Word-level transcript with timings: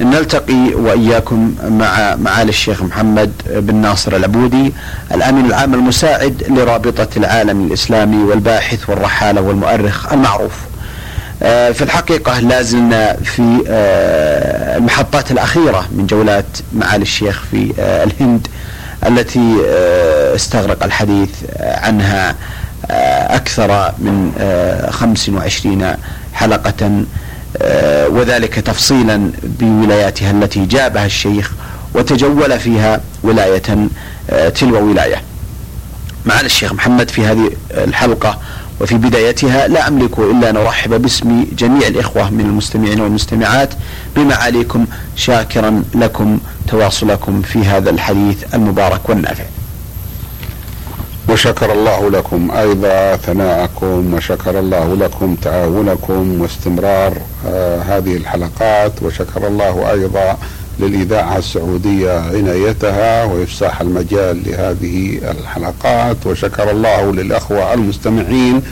نلتقي 0.00 0.74
وإياكم 0.74 1.54
مع 1.68 2.16
معالي 2.16 2.48
الشيخ 2.48 2.82
محمد 2.82 3.32
بن 3.50 3.74
ناصر 3.74 4.16
العبودي 4.16 4.72
الأمين 5.14 5.46
العام 5.46 5.74
المساعد 5.74 6.42
لرابطة 6.48 7.08
العالم 7.16 7.66
الإسلامي 7.66 8.16
والباحث 8.24 8.90
والرحالة 8.90 9.40
والمؤرخ 9.40 10.12
المعروف. 10.12 10.52
آه، 11.42 11.70
في 11.70 11.82
الحقيقة 11.82 12.40
لازلنا 12.40 13.16
في 13.24 13.64
آه، 13.68 14.76
المحطات 14.76 15.30
الأخيرة 15.30 15.88
من 15.92 16.06
جولات 16.06 16.46
معالي 16.72 17.02
الشيخ 17.02 17.44
في 17.50 17.72
آه، 17.78 18.04
الهند 18.04 18.46
التي 19.06 19.56
استغرق 20.34 20.84
الحديث 20.84 21.30
عنها 21.60 22.34
أكثر 23.30 23.92
من 23.98 24.32
25 24.90 25.96
حلقة 26.34 26.86
آه، 26.86 27.02
وذلك 28.08 28.54
تفصيلا 28.54 29.30
بولاياتها 29.42 30.30
التي 30.30 30.66
جابها 30.66 31.06
الشيخ 31.06 31.52
وتجول 31.94 32.60
فيها 32.60 33.00
ولاية 33.22 33.62
آه، 34.30 34.48
تلو 34.48 34.88
ولاية. 34.90 35.22
معنا 36.26 36.46
الشيخ 36.46 36.72
محمد 36.72 37.10
في 37.10 37.26
هذه 37.26 37.50
الحلقة 37.70 38.38
وفي 38.80 38.94
بدايتها 38.94 39.68
لا 39.68 39.88
أملك 39.88 40.18
إلا 40.18 40.50
أن 40.50 40.56
أرحب 40.56 41.02
باسم 41.02 41.46
جميع 41.58 41.88
الإخوة 41.88 42.30
من 42.30 42.40
المستمعين 42.40 43.00
والمستمعات 43.00 43.74
بمعاليكم 44.16 44.86
شاكرا 45.16 45.82
لكم 45.94 46.38
تواصلكم 46.68 47.42
في 47.42 47.58
هذا 47.58 47.90
الحديث 47.90 48.54
المبارك 48.54 49.08
والنافع. 49.08 49.44
وشكر 51.36 51.72
الله 51.72 52.10
لكم 52.10 52.50
أيضا 52.50 53.16
ثناءكم 53.16 54.14
وشكر 54.14 54.58
الله 54.58 54.94
لكم 54.96 55.34
تعاونكم 55.34 56.40
واستمرار 56.40 57.12
آه 57.46 57.78
هذه 57.82 58.16
الحلقات 58.16 58.92
وشكر 59.02 59.46
الله 59.46 59.90
أيضا 59.90 60.38
للإذاعة 60.80 61.38
السعودية 61.38 62.18
عنايتها 62.20 63.24
وإفساح 63.24 63.80
المجال 63.80 64.42
لهذه 64.46 65.20
الحلقات 65.30 66.16
وشكر 66.26 66.70
الله 66.70 67.12
للأخوة 67.12 67.74
المستمعين 67.74 68.62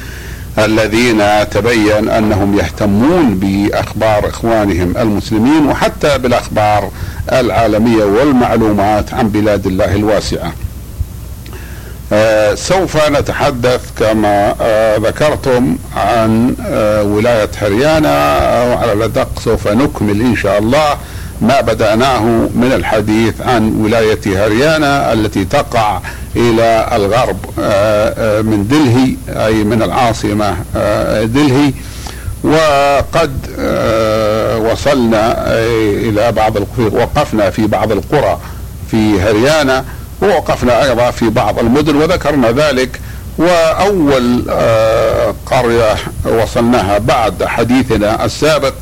الذين 0.58 1.48
تبين 1.50 2.08
أنهم 2.08 2.58
يهتمون 2.58 3.34
بأخبار 3.34 4.28
إخوانهم 4.28 4.96
المسلمين 4.96 5.66
وحتى 5.66 6.18
بالأخبار 6.18 6.90
العالمية 7.32 8.04
والمعلومات 8.04 9.14
عن 9.14 9.28
بلاد 9.28 9.66
الله 9.66 9.94
الواسعة. 9.94 10.52
آه، 12.14 12.54
سوف 12.54 13.08
نتحدث 13.10 13.80
كما 13.98 14.54
آه 14.60 14.96
ذكرتم 14.96 15.76
عن 15.96 16.54
آه 16.66 17.02
ولاية 17.02 17.50
هريانا 17.58 18.38
وعلى 18.64 18.92
الأدق 18.92 19.28
سوف 19.44 19.68
نكمل 19.68 20.20
إن 20.20 20.36
شاء 20.36 20.58
الله 20.58 20.96
ما 21.40 21.60
بدأناه 21.60 22.20
من 22.54 22.72
الحديث 22.74 23.40
عن 23.40 23.76
ولاية 23.84 24.20
هريانا 24.46 25.12
التي 25.12 25.44
تقع 25.44 26.00
إلى 26.36 26.88
الغرب 26.92 27.36
من 28.46 28.68
دلهي 28.68 29.16
أي 29.46 29.54
من 29.64 29.82
العاصمة 29.82 30.56
دلهي. 31.24 31.72
وقد 32.44 33.32
وصلنا 34.70 35.36
إلى 36.08 36.32
بعض 36.32 36.52
وقفنا 36.78 37.50
في 37.50 37.66
بعض 37.66 37.92
القرى 37.92 38.38
في 38.90 39.20
هريانا 39.20 39.84
ووقفنا 40.22 40.84
أيضا 40.84 41.10
في 41.10 41.28
بعض 41.28 41.58
المدن 41.58 41.96
وذكرنا 41.96 42.50
ذلك 42.50 43.00
وأول 43.38 44.44
آه، 44.50 45.34
قرية 45.46 45.94
وصلناها 46.24 46.98
بعد 46.98 47.44
حديثنا 47.44 48.24
السابق. 48.24 48.74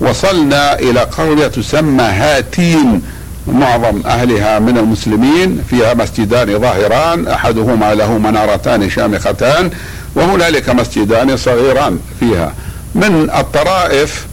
وصلنا 0.00 0.78
إلى 0.78 1.00
قرية 1.00 1.46
تسمى 1.46 2.02
هاتين. 2.02 3.02
معظم 3.46 4.02
أهلها 4.06 4.58
من 4.58 4.78
المسلمين 4.78 5.62
فيها 5.70 5.94
مسجدان 5.94 6.58
ظاهران 6.58 7.28
أحدهما 7.28 7.94
له 7.94 8.18
منارتان 8.18 8.90
شامختان 8.90 9.70
وهنالك 10.14 10.70
مسجدان 10.70 11.36
صغيران 11.36 11.98
فيها. 12.20 12.54
من 12.94 13.30
الطرائف 13.38 14.26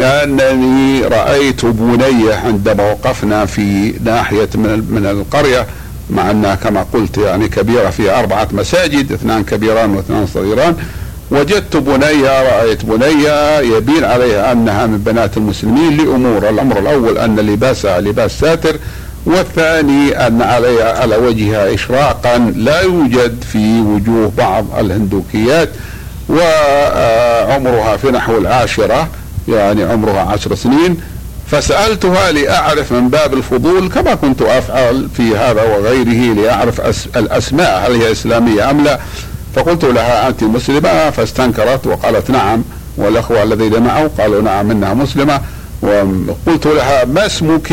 أنني 0.00 1.02
رأيت 1.04 1.64
بنيه 1.66 2.34
عندما 2.34 2.90
وقفنا 2.90 3.46
في 3.46 3.94
ناحية 4.04 4.48
من 4.54 5.06
القرية 5.10 5.66
مع 6.10 6.30
أنها 6.30 6.54
كما 6.54 6.86
قلت 6.92 7.18
يعني 7.18 7.48
كبيرة 7.48 7.90
فيها 7.90 8.18
أربعة 8.18 8.48
مساجد 8.52 9.12
اثنان 9.12 9.44
كبيران 9.44 9.90
واثنان 9.96 10.26
صغيران. 10.26 10.76
وجدت 11.30 11.76
بنيه 11.76 12.42
رأيت 12.42 12.84
بنيه 12.84 13.58
يبين 13.58 14.04
عليها 14.04 14.52
أنها 14.52 14.86
من 14.86 14.98
بنات 14.98 15.36
المسلمين 15.36 15.96
لأمور 15.96 16.48
الأمر 16.48 16.78
الأول 16.78 17.18
أن 17.18 17.36
لباسها 17.36 18.00
لباس 18.00 18.40
ساتر 18.40 18.76
والثاني 19.26 20.26
أن 20.26 20.42
عليها 20.42 21.00
على 21.00 21.16
وجهها 21.16 21.74
اشراقا 21.74 22.38
لا 22.56 22.80
يوجد 22.80 23.44
في 23.52 23.80
وجوه 23.80 24.32
بعض 24.38 24.66
الهندوكيات 24.78 25.68
وعمرها 26.28 27.96
في 27.96 28.10
نحو 28.10 28.38
العاشرة 28.38 29.08
يعني 29.48 29.84
عمرها 29.84 30.20
عشر 30.20 30.54
سنين. 30.54 31.00
فسألتها 31.46 32.32
لأعرف 32.32 32.92
من 32.92 33.08
باب 33.08 33.34
الفضول 33.34 33.88
كما 33.88 34.14
كنت 34.14 34.42
أفعل 34.42 35.08
في 35.16 35.36
هذا 35.36 35.62
وغيره 35.62 36.34
لأعرف 36.34 36.80
الأسماء 37.16 37.86
هل 37.86 38.02
هي 38.02 38.12
إسلامية 38.12 38.70
أم 38.70 38.84
لا. 38.84 39.00
فقلت 39.54 39.84
لها 39.84 40.28
أنت 40.28 40.42
مسلمة 40.42 41.10
فاستنكرت 41.10 41.86
وقالت 41.86 42.30
نعم. 42.30 42.64
والأخوة 42.96 43.42
الذين 43.42 43.82
معه 43.82 44.10
قالوا 44.18 44.42
نعم 44.42 44.70
إنها 44.70 44.94
مسلمة. 44.94 45.40
وقلت 45.82 46.66
لها 46.66 47.04
ما 47.04 47.26
اسمك؟ 47.26 47.72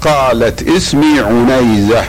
قالت 0.00 0.68
اسمي 0.68 1.20
عنيزة. 1.20 2.04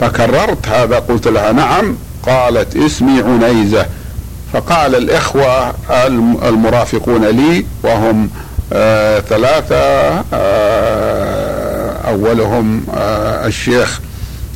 فكررت 0.00 0.68
هذا 0.68 0.98
قلت 0.98 1.28
لها 1.28 1.52
نعم 1.52 1.96
قالت 2.26 2.76
اسمي 2.76 3.22
عنيزة. 3.22 3.86
فقال 4.52 4.94
الإخوة 4.94 5.74
المرافقون 6.48 7.24
لي 7.24 7.66
وهم 7.82 8.30
آه 8.72 9.20
ثلاثة 9.20 9.76
آه 10.32 11.92
أولهم 12.08 12.82
آه 12.96 13.46
الشيخ 13.46 14.00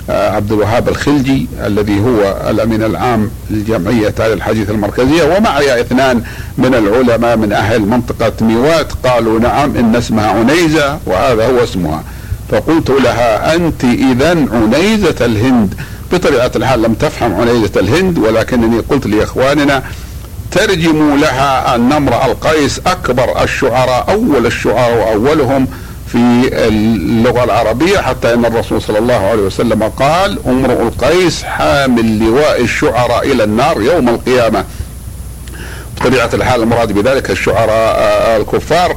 عبد 0.08 0.52
الوهاب 0.52 0.88
الخلجي 0.88 1.46
الذي 1.66 2.00
هو 2.00 2.50
الأمين 2.50 2.82
العام 2.82 3.30
لجمعية 3.50 4.14
أهل 4.20 4.32
الحديث 4.32 4.70
المركزية 4.70 5.36
ومعي 5.36 5.80
اثنان 5.80 6.22
من 6.58 6.74
العلماء 6.74 7.36
من 7.36 7.52
أهل 7.52 7.80
منطقة 7.80 8.32
ميوات 8.40 8.92
قالوا 9.04 9.40
نعم 9.40 9.76
إن 9.76 9.96
اسمها 9.96 10.26
عنيزة 10.30 10.98
وهذا 11.06 11.46
هو 11.46 11.64
اسمها. 11.64 12.02
فقلت 12.50 12.90
لها 12.90 13.54
أنت 13.54 13.84
إذا 13.84 14.30
عنيزة 14.52 15.26
الهند. 15.26 15.74
بطبيعة 16.12 16.50
الحال 16.56 16.82
لم 16.82 16.94
تفهم 16.94 17.34
عنيزة 17.34 17.80
الهند 17.80 18.18
ولكنني 18.18 18.78
قلت 18.78 19.06
لإخواننا 19.06 19.82
ترجموا 20.50 21.16
لها 21.16 21.74
امرأ 21.74 22.26
القيس 22.26 22.80
أكبر 22.86 23.42
الشعراء 23.42 24.04
أول 24.08 24.46
الشعراء 24.46 25.16
وأولهم 25.16 25.66
في 26.12 26.50
اللغة 26.52 27.44
العربية 27.44 27.98
حتى 27.98 28.34
أن 28.34 28.44
الرسول 28.44 28.82
صلى 28.82 28.98
الله 28.98 29.14
عليه 29.14 29.42
وسلم 29.42 29.82
قال 29.82 30.38
امرؤ 30.46 30.82
القيس 30.82 31.42
حامل 31.42 32.18
لواء 32.18 32.60
الشعراء 32.62 33.32
إلى 33.32 33.44
النار 33.44 33.82
يوم 33.82 34.08
القيامة. 34.08 34.64
بطبيعة 35.96 36.30
الحال 36.34 36.62
المراد 36.62 36.92
بذلك 36.92 37.30
الشعراء 37.30 38.36
الكفار. 38.40 38.96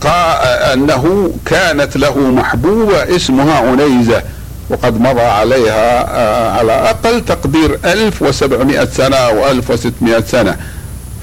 فأنه 0.00 1.30
كانت 1.46 1.96
له 1.96 2.18
محبوبة 2.18 3.16
اسمها 3.16 3.58
عنيزة. 3.58 4.22
وقد 4.70 5.00
مضى 5.00 5.20
عليها 5.20 6.16
آه، 6.16 6.50
على 6.50 6.72
أقل 6.72 7.24
تقدير 7.24 7.78
1700 7.84 8.84
سنة 8.84 9.16
أو 9.16 9.50
1600 9.50 10.20
سنة. 10.20 10.56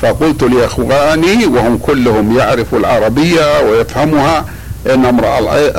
فقلت 0.01 0.43
لإخواني 0.43 1.45
وهم 1.45 1.77
كلهم 1.77 2.37
يعرفوا 2.37 2.79
العربية 2.79 3.59
ويفهمها 3.61 4.45
إن 4.93 5.05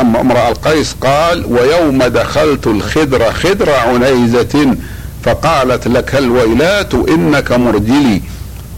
امرأ 0.07 0.49
القيس 0.49 0.97
قال 1.01 1.45
ويوم 1.49 2.03
دخلت 2.03 2.67
الخدر 2.67 3.33
خدر 3.33 3.71
عنيزة 3.71 4.77
فقالت 5.25 5.89
لك 5.89 6.15
الويلات 6.15 6.95
إنك 6.95 7.53
مرجلي. 7.53 8.23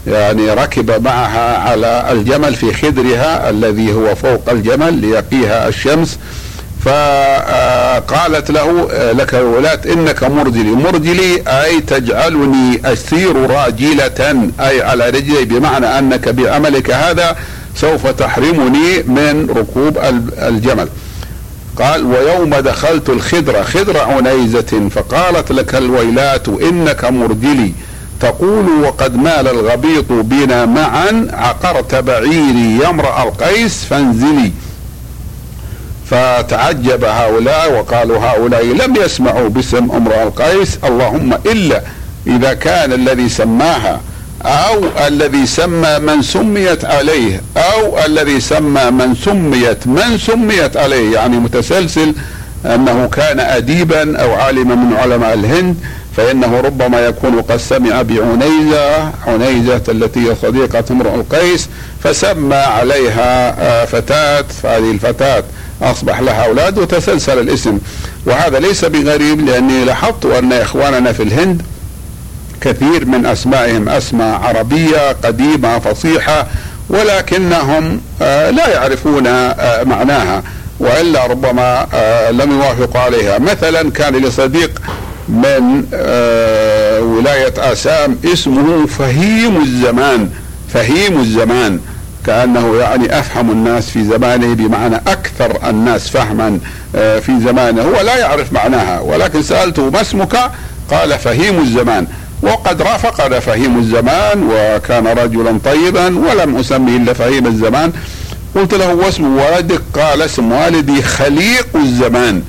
يعني 0.07 0.49
ركب 0.49 1.03
معها 1.03 1.57
على 1.57 2.07
الجمل 2.11 2.55
في 2.55 2.73
خدرها 2.73 3.49
الذي 3.49 3.93
هو 3.93 4.15
فوق 4.15 4.49
الجمل 4.49 4.93
ليقيها 4.93 5.67
الشمس. 5.67 6.17
فقالت 6.87 8.51
له 8.51 8.87
لك 9.11 9.35
الولاة 9.35 9.79
إنك 9.93 10.23
مرجلي. 10.23 10.71
مرجلي 10.71 11.43
أي 11.47 11.81
تجعلني 11.81 12.81
أسير 12.85 13.49
راجلة 13.49 14.49
أي 14.59 14.81
على 14.81 15.09
رجلي 15.09 15.45
بمعنى 15.45 15.85
أنك 15.99 16.29
بعملك 16.29 16.91
هذا 16.91 17.35
سوف 17.75 18.07
تحرمني 18.07 19.03
من 19.03 19.49
ركوب 19.57 19.97
الجمل. 20.41 20.89
قال 21.77 22.05
ويوم 22.05 22.55
دخلت 22.55 23.09
الخدرة 23.09 23.63
خدر 23.63 23.99
عنيزة 23.99 24.89
فقالت 24.91 25.51
لك 25.51 25.75
الويلات 25.75 26.47
إنك 26.47 27.05
مرجلي. 27.05 27.73
تقول 28.19 28.65
وقد 28.83 29.15
مال 29.15 29.47
الغبيط 29.47 30.05
بنا 30.09 30.65
معا 30.65 31.27
عقرت 31.33 31.95
بعيري 31.95 32.79
يمرأ 32.83 33.23
القيس 33.23 33.83
فانزلي. 33.89 34.51
فتعجب 36.09 37.03
هؤلاء 37.03 37.71
وقالوا 37.73 38.19
هؤلاء 38.19 38.65
لم 38.65 38.95
يسمعوا 38.95 39.49
باسم 39.49 39.91
امرأ 39.91 40.23
القيس 40.23 40.79
اللهم 40.83 41.33
إلا 41.33 41.81
إذا 42.27 42.53
كان 42.53 42.93
الذي 42.93 43.29
سماها 43.29 44.01
أو 44.45 44.83
الذي 45.07 45.45
سمى 45.45 45.99
من 45.99 46.21
سميت 46.21 46.85
عليه 46.85 47.41
أو 47.57 48.05
الذي 48.05 48.39
سمى 48.39 48.91
من 48.91 49.15
سميت 49.15 49.87
من 49.87 50.17
سميت 50.17 50.77
عليه 50.77 51.13
يعني 51.13 51.37
متسلسل 51.37 52.13
أنه 52.65 53.07
كان 53.07 53.39
اديبا 53.39 54.21
أو 54.21 54.33
عالما 54.33 54.75
من 54.75 54.97
علماء 54.97 55.33
الهند 55.33 55.75
فإنه 56.17 56.61
ربما 56.61 56.99
يكون 56.99 57.41
قد 57.41 57.57
سمع 57.57 58.01
بعنيزة 58.01 59.11
عنيزة 59.27 59.81
التي 59.89 60.19
هي 60.29 60.35
صديقة 60.35 60.83
امرؤ 60.91 61.15
القيس 61.15 61.69
فسمى 62.03 62.55
عليها 62.55 63.55
آه، 63.59 63.85
فتاة 63.85 64.45
فهذه 64.63 64.91
الفتاة 64.91 65.43
أصبح 65.81 66.19
لها 66.19 66.45
أولاد 66.45 66.77
وتسلسل 66.77 67.39
الاسم. 67.39 67.79
وهذا 68.25 68.59
ليس 68.59 68.85
بغريب 68.85 69.45
لأني 69.45 69.85
لاحظت 69.85 70.25
أن 70.25 70.53
إخواننا 70.53 71.11
في 71.11 71.23
الهند 71.23 71.61
كثير 72.61 73.05
من 73.05 73.25
أسمائهم 73.25 73.89
أسماء 73.89 74.41
عربية 74.41 75.11
قديمة 75.11 75.79
فصيحة 75.79 76.47
ولكنهم 76.89 78.01
آه، 78.21 78.49
لا 78.49 78.67
يعرفون 78.67 79.27
آه، 79.27 79.83
معناها. 79.83 80.43
وإلا 80.79 81.25
ربما 81.25 81.87
آه، 81.93 82.31
لم 82.31 82.51
يوافقوا 82.51 83.01
عليها. 83.01 83.39
مثلا 83.39 83.91
كان 83.91 84.15
لي 84.15 84.31
صديق 84.31 84.81
من 85.29 85.83
ولاية 87.01 87.53
آسام 87.57 88.17
اسمه 88.25 88.85
فهيم 88.85 89.61
الزمان. 89.61 90.29
فهيم 90.73 91.19
الزمان. 91.19 91.79
كأنه 92.27 92.75
يعني 92.75 93.19
أفهم 93.19 93.51
الناس 93.51 93.89
في 93.89 94.03
زمانه 94.03 94.53
بمعنى 94.53 94.95
أكثر 94.95 95.69
الناس 95.69 96.09
فهما 96.09 96.59
في 96.93 97.39
زمانه. 97.45 97.81
هو 97.81 98.01
لا 98.01 98.17
يعرف 98.17 98.53
معناها 98.53 98.99
ولكن 98.99 99.43
سألته 99.43 99.89
ما 99.89 100.01
اسمك؟ 100.01 100.37
قال 100.91 101.19
فهيم 101.19 101.59
الزمان. 101.59 102.07
وقد 102.41 102.81
رافقنا 102.81 103.39
فهيم 103.39 103.79
الزمان 103.79 104.49
وكان 104.51 105.07
رجلا 105.07 105.59
طيبا 105.65 106.05
ولم 106.05 106.57
اسميه 106.57 106.97
إلا 106.97 107.13
فهيم 107.13 107.47
الزمان. 107.47 107.91
قلت 108.55 108.73
له 108.73 108.93
واسم 108.93 109.37
ولدك 109.37 109.81
قال 109.93 110.21
اسم 110.21 110.51
والدي 110.51 111.01
خليق 111.01 111.67
الزمان. 111.75 112.41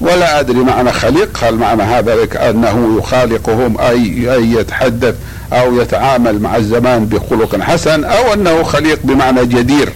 ولا 0.00 0.40
أدري 0.40 0.58
معنى 0.58 0.92
خليق 0.92 1.38
هل 1.44 1.54
معنى 1.54 1.82
هذا 1.82 2.16
أنه 2.50 2.98
يخالقهم 2.98 3.80
أي 3.80 4.34
أي 4.34 4.52
يتحدث؟ 4.52 5.14
أو 5.52 5.80
يتعامل 5.80 6.40
مع 6.40 6.56
الزمان 6.56 7.06
بخلق 7.06 7.60
حسن 7.60 8.04
أو 8.04 8.32
أنه 8.32 8.62
خليق 8.62 8.98
بمعنى 9.04 9.46
جدير. 9.46 9.92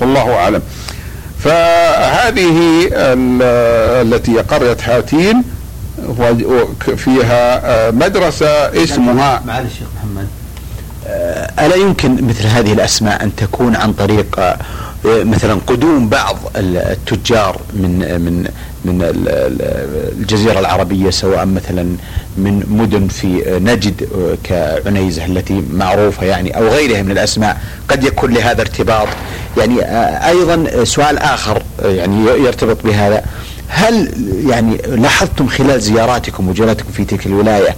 والله 0.00 0.34
أعلم. 0.34 0.62
فهذه 1.38 2.88
التي 4.02 4.38
قريه 4.38 4.76
هاتين 4.84 5.42
فيها 6.96 7.60
آه، 7.64 7.90
مدرسة 7.90 8.46
اسمها 8.84 9.42
معلش 9.46 9.72
شيخ 9.78 9.88
محمد. 9.96 10.28
آه، 11.06 11.66
ألا 11.66 11.76
يمكن 11.76 12.26
مثل 12.26 12.46
هذه 12.46 12.72
الأسماء 12.72 13.24
أن 13.24 13.36
تكون 13.36 13.76
عن 13.76 13.92
طريق 13.92 14.38
آه، 14.38 14.56
مثلا 15.04 15.58
قدوم 15.66 16.08
بعض 16.08 16.36
التجار 16.56 17.60
من 17.74 17.98
من 17.98 18.48
من 18.84 19.02
الجزيرة 20.18 20.58
العربية 20.58 21.10
سواء 21.10 21.46
مثلا 21.46 21.96
من 22.36 22.66
مدن 22.70 23.08
في 23.08 23.58
نجد 23.64 24.08
كعنيزة 24.44 25.24
التي 25.24 25.62
معروفة 25.72 26.26
يعني 26.26 26.56
أو 26.56 26.68
غيرها 26.68 27.02
من 27.02 27.10
الأسماء 27.10 27.60
قد 27.88 28.04
يكون 28.04 28.34
لهذا 28.34 28.60
ارتباط. 28.60 29.08
يعني 29.58 29.82
أيضا 30.28 30.84
سؤال 30.84 31.18
آخر 31.18 31.62
يعني 31.84 32.24
يرتبط 32.26 32.84
بهذا. 32.84 33.24
هل 33.68 34.12
يعني 34.48 34.76
لاحظتم 34.76 35.48
خلال 35.48 35.80
زياراتكم 35.80 36.48
وجولاتكم 36.48 36.92
في 36.92 37.04
تلك 37.04 37.26
الولاية 37.26 37.76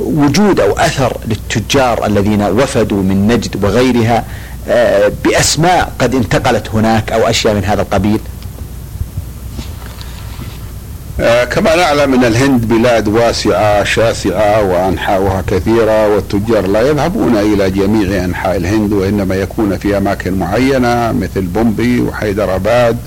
وجود 0.00 0.60
أو 0.60 0.72
أثر 0.72 1.16
للتجار 1.26 2.06
الذين 2.06 2.42
وفدوا 2.42 3.02
من 3.02 3.26
نجد 3.26 3.64
وغيرها 3.64 4.16
آه، 4.18 4.24
بأسماء 5.24 5.92
قد 5.98 6.14
انتقلت 6.14 6.68
هناك 6.68 7.12
أو 7.12 7.28
أشياء 7.28 7.54
من 7.54 7.64
هذا 7.64 7.82
القبيل؟ 7.82 8.20
آه 11.20 11.44
كما 11.44 11.76
نعلم 11.76 12.14
إن 12.14 12.24
الهند 12.24 12.68
بلاد 12.68 13.08
واسعة 13.08 13.84
شاسعة 13.84 14.62
وأنحاؤها 14.62 15.42
كثيرة 15.46 16.08
والتجار 16.08 16.66
لا 16.66 16.80
يذهبون 16.80 17.36
إلى 17.36 17.70
جميع 17.70 18.24
أنحاء 18.24 18.56
الهند 18.56 18.92
وإنما 18.92 19.34
يكون 19.34 19.78
في 19.78 19.96
أماكن 19.96 20.38
معينة 20.38 21.12
مثل 21.12 21.40
بومبي 21.40 22.00
وحيدرآباد. 22.00 22.98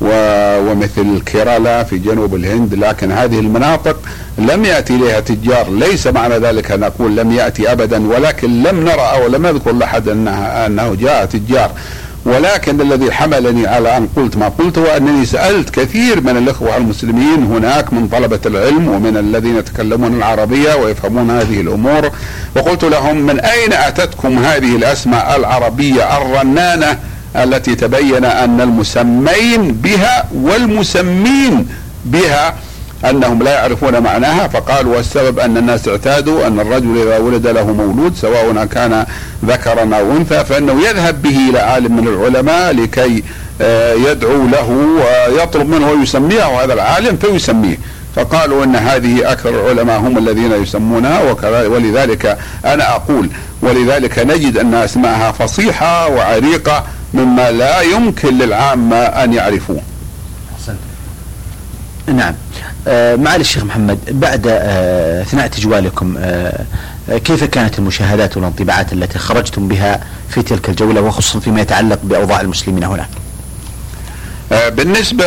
ومثل 0.00 1.20
كيرالا 1.26 1.84
في 1.84 1.98
جنوب 1.98 2.34
الهند 2.34 2.74
لكن 2.74 3.12
هذه 3.12 3.38
المناطق 3.38 3.96
لم 4.38 4.64
يأتي 4.64 4.94
إليها 4.94 5.20
تجار. 5.20 5.70
ليس 5.70 6.06
معنى 6.06 6.38
ذلك 6.38 6.72
أن 6.72 6.82
أقول 6.82 7.16
لم 7.16 7.32
يأتي 7.32 7.72
أبدا 7.72 8.08
ولكن 8.08 8.62
لم 8.62 8.84
نرى 8.84 9.10
أو 9.14 9.26
لم 9.26 9.46
يذكر 9.46 9.72
لأحد 9.72 10.08
أنها 10.08 10.66
أنه 10.66 10.94
جاء 10.94 11.24
تجار. 11.24 11.70
ولكن 12.24 12.80
الذي 12.80 13.12
حملني 13.12 13.66
على 13.66 13.96
أن 13.96 14.08
قلت 14.16 14.36
ما 14.36 14.48
قلت 14.48 14.78
هو 14.78 14.86
أنني 14.86 15.26
سألت 15.26 15.70
كثير 15.70 16.20
من 16.20 16.36
الإخوة 16.36 16.76
المسلمين. 16.76 17.44
هناك 17.44 17.92
من 17.92 18.08
طلبة 18.08 18.40
العلم 18.46 18.88
ومن 18.88 19.16
الذين 19.16 19.56
يتكلمون 19.56 20.14
العربية 20.14 20.74
ويفهمون 20.74 21.30
هذه 21.30 21.60
الأمور 21.60 22.10
وقلت 22.56 22.84
لهم 22.84 23.16
من 23.16 23.40
أين 23.40 23.72
أتتكم 23.72 24.38
هذه 24.38 24.76
الأسماء 24.76 25.36
العربية 25.36 26.16
الرنانة 26.16 26.98
التي 27.36 27.74
تبين 27.74 28.24
أن 28.24 28.60
المسمين 28.60 29.72
بها 29.72 30.24
والمسمين 30.34 31.68
بها 32.04 32.54
أنهم 33.04 33.42
لا 33.42 33.50
يعرفون 33.50 34.00
معناها 34.00 34.48
فقالوا 34.48 34.96
والسبب 34.96 35.38
أن 35.38 35.56
الناس 35.56 35.88
اعتادوا 35.88 36.46
أن 36.46 36.60
الرجل 36.60 37.02
إذا 37.02 37.18
ولد 37.18 37.46
له 37.46 37.72
مولود 37.72 38.16
سواء 38.16 38.64
كان 38.64 39.06
ذكرا 39.44 39.96
أو 39.96 40.16
أنثى 40.16 40.44
فإنه 40.44 40.82
يذهب 40.88 41.22
به 41.22 41.48
إلى 41.50 41.58
عالم 41.58 41.96
من 41.96 42.08
العلماء 42.08 42.72
لكي 42.72 43.22
آه، 43.62 43.94
يدعو 43.94 44.46
له 44.46 44.70
ويطلب 45.30 45.68
منه 45.68 45.90
ويسميه 45.90 46.44
هذا 46.44 46.72
العالم 46.72 47.16
فيسميه. 47.16 47.78
فقالوا 48.16 48.64
إن 48.64 48.76
هذه 48.76 49.32
أكثر 49.32 49.50
العلماء 49.50 50.00
هم 50.00 50.18
الذين 50.18 50.52
يسمونها 50.52 51.20
ولذلك 51.66 52.38
أنا 52.64 52.90
أقول 52.96 53.30
ولذلك 53.62 54.18
نجد 54.18 54.58
أن 54.58 54.74
أسماءها 54.74 55.32
فصيحة 55.32 56.08
وعريقة 56.08 56.84
مما 57.14 57.50
لا 57.50 57.80
يمكن 57.80 58.38
للعامة 58.38 58.96
أن 58.96 59.32
يعرفوه. 59.32 59.80
نعم. 62.06 62.34
آه 62.88 63.16
معالي 63.16 63.40
الشيخ 63.40 63.64
محمد 63.64 63.98
بعد 64.10 64.46
آه 64.46 65.22
اثناء 65.22 65.46
تجوالكم 65.46 66.14
آه 66.18 66.64
كيف 67.24 67.44
كانت 67.44 67.78
المشاهدات 67.78 68.36
والانطباعات 68.36 68.92
التي 68.92 69.18
خرجتم 69.18 69.68
بها 69.68 70.00
في 70.28 70.42
تلك 70.42 70.68
الجولة 70.68 71.00
وخصوصا 71.00 71.40
فيما 71.40 71.60
يتعلق 71.60 71.98
بأوضاع 72.02 72.40
المسلمين 72.40 72.84
هناك 72.84 73.08
آه، 74.52 74.68
بالنسبة 74.68 75.24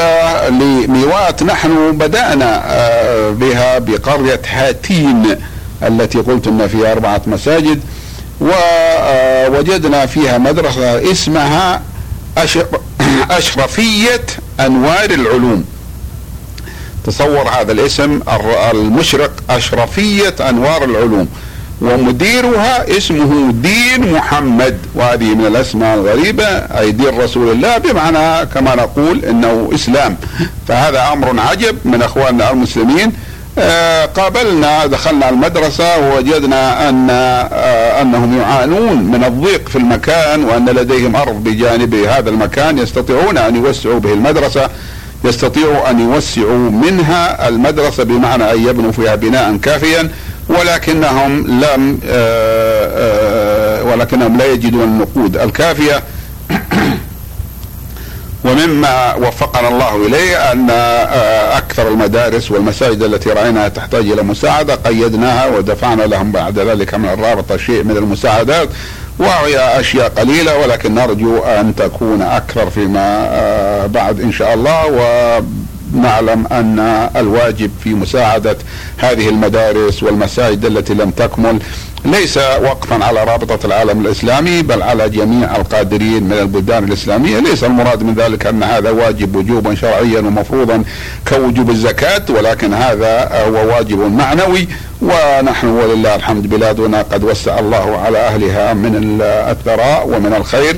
لميوات 0.49 1.43
نحن 1.43 1.97
بدأنا 1.97 2.61
آه، 2.65 3.29
بها 3.29 3.79
بقرية 3.79 4.41
هاتين 4.47 5.35
التي 5.83 6.17
قلت 6.17 6.47
أن 6.47 6.67
فيها 6.67 6.91
أربعة 6.91 7.21
مساجد. 7.27 7.81
ووجدنا 8.43 10.05
فيها 10.05 10.37
مدرسة 10.37 11.11
اسمها 11.11 11.81
أشرفية 13.31 14.25
أنوار 14.59 15.09
العلوم. 15.09 15.65
تصور 17.05 17.49
هذا 17.49 17.71
الاسم 17.71 18.19
المشرق 18.71 19.31
أشرفية 19.49 20.35
أنوار 20.49 20.83
العلوم. 20.83 21.27
ومديرها 21.81 22.97
اسمه 22.97 23.51
دين 23.51 24.13
محمد. 24.13 24.77
وهذه 24.95 25.35
من 25.35 25.45
الأسماء 25.45 25.95
الغريبة 25.95 26.45
أي 26.45 26.91
دين 26.91 27.19
رسول 27.21 27.51
الله 27.51 27.77
بمعنى 27.77 28.45
كما 28.45 28.75
نقول 28.75 29.25
إنه 29.25 29.69
إسلام. 29.73 30.17
فهذا 30.67 31.13
أمر 31.13 31.39
عجب 31.39 31.77
من 31.85 32.01
أخواننا 32.01 32.51
المسلمين. 32.51 33.13
قابلنا 34.15 34.85
دخلنا 34.85 35.29
المدرسة 35.29 35.97
ووجدنا 35.99 36.89
أن 36.89 37.07
آه، 37.09 38.01
أنهم 38.01 38.37
يعانون 38.37 39.03
من 39.03 39.23
الضيق 39.23 39.69
في 39.69 39.75
المكان 39.75 40.43
وأن 40.43 40.69
لديهم 40.69 41.15
أرض 41.15 41.43
بجانب 41.43 41.95
هذا 41.95 42.29
المكان 42.29 42.77
يستطيعون 42.77 43.37
أن 43.37 43.55
يوسعوا 43.55 43.99
به 43.99 44.13
المدرسة 44.13 44.69
يستطيعوا 45.23 45.89
أن 45.89 45.99
يوسعوا 45.99 46.69
منها 46.69 47.47
المدرسة 47.47 48.03
بمعنى 48.03 48.51
أن 48.51 48.67
يبنوا 48.67 48.91
فيها 48.91 49.15
بناء 49.15 49.57
كافيا 49.57 50.09
ولكنهم 50.49 51.47
لم 51.47 51.99
آه، 52.05 52.89
آه، 52.95 53.83
ولكنهم 53.83 54.37
لا 54.37 54.45
يجدون 54.45 54.83
النقود 54.83 55.37
الكافية. 55.37 56.03
ومما 58.45 59.15
وفقنا 59.15 59.67
الله 59.67 60.05
إليه 60.05 60.51
أن 60.51 60.69
آه، 60.69 61.57
أكثر 61.57 61.87
المدارس 61.87 62.51
والمساجد 62.51 63.03
التي 63.03 63.29
رأيناها 63.29 63.67
تحتاج 63.67 64.11
إلى 64.11 64.23
مساعدة 64.23 64.75
قيدناها 64.75 65.47
ودفعنا 65.47 66.03
لهم 66.03 66.31
بعد 66.31 66.59
ذلك 66.59 66.93
من 66.93 67.09
الرابطه 67.09 67.57
شيء 67.57 67.83
من 67.83 67.97
المساعدات 67.97 68.69
وهي 69.19 69.79
أشياء 69.79 70.09
قليلة 70.09 70.57
ولكن 70.57 70.95
نرجو 70.95 71.37
أن 71.37 71.75
تكون 71.75 72.21
أكثر 72.21 72.69
فيما 72.69 73.27
آه، 73.29 73.85
بعد 73.85 74.21
إن 74.21 74.31
شاء 74.31 74.53
الله 74.53 74.85
ونعلم 75.93 76.47
أن 76.51 76.79
الواجب 77.15 77.71
في 77.83 77.93
مساعدة 77.93 78.57
هذه 78.97 79.29
المدارس 79.29 80.03
والمساجد 80.03 80.65
التي 80.65 80.93
لم 80.93 81.11
تكمل 81.11 81.59
ليس 82.05 82.37
وقفا 82.37 83.05
على 83.05 83.23
رابطة 83.23 83.65
العالم 83.65 84.05
الإسلامي 84.05 84.61
بل 84.61 84.83
على 84.83 85.09
جميع 85.09 85.55
القادرين 85.55 86.23
من 86.23 86.33
البلدان 86.33 86.83
الإسلامية. 86.83 87.39
ليس 87.39 87.63
المراد 87.63 88.03
من 88.03 88.13
ذلك 88.13 88.45
أن 88.45 88.63
هذا 88.63 88.89
واجب 88.89 89.35
وجوبا 89.35 89.75
شرعيا 89.75 90.19
ومفروضا 90.19 90.83
كوجوب 91.27 91.69
الزكاة 91.69 92.21
ولكن 92.29 92.73
هذا 92.73 93.29
هو 93.47 93.75
واجب 93.75 93.99
معنوي. 93.99 94.67
ونحن 95.01 95.67
ولله 95.67 96.15
الحمد 96.15 96.49
بلادنا 96.49 97.01
قد 97.01 97.23
وسع 97.23 97.59
الله 97.59 97.97
على 97.97 98.17
أهلها 98.17 98.73
من 98.73 99.21
الثراء 99.21 100.07
ومن 100.07 100.33
الخير. 100.33 100.77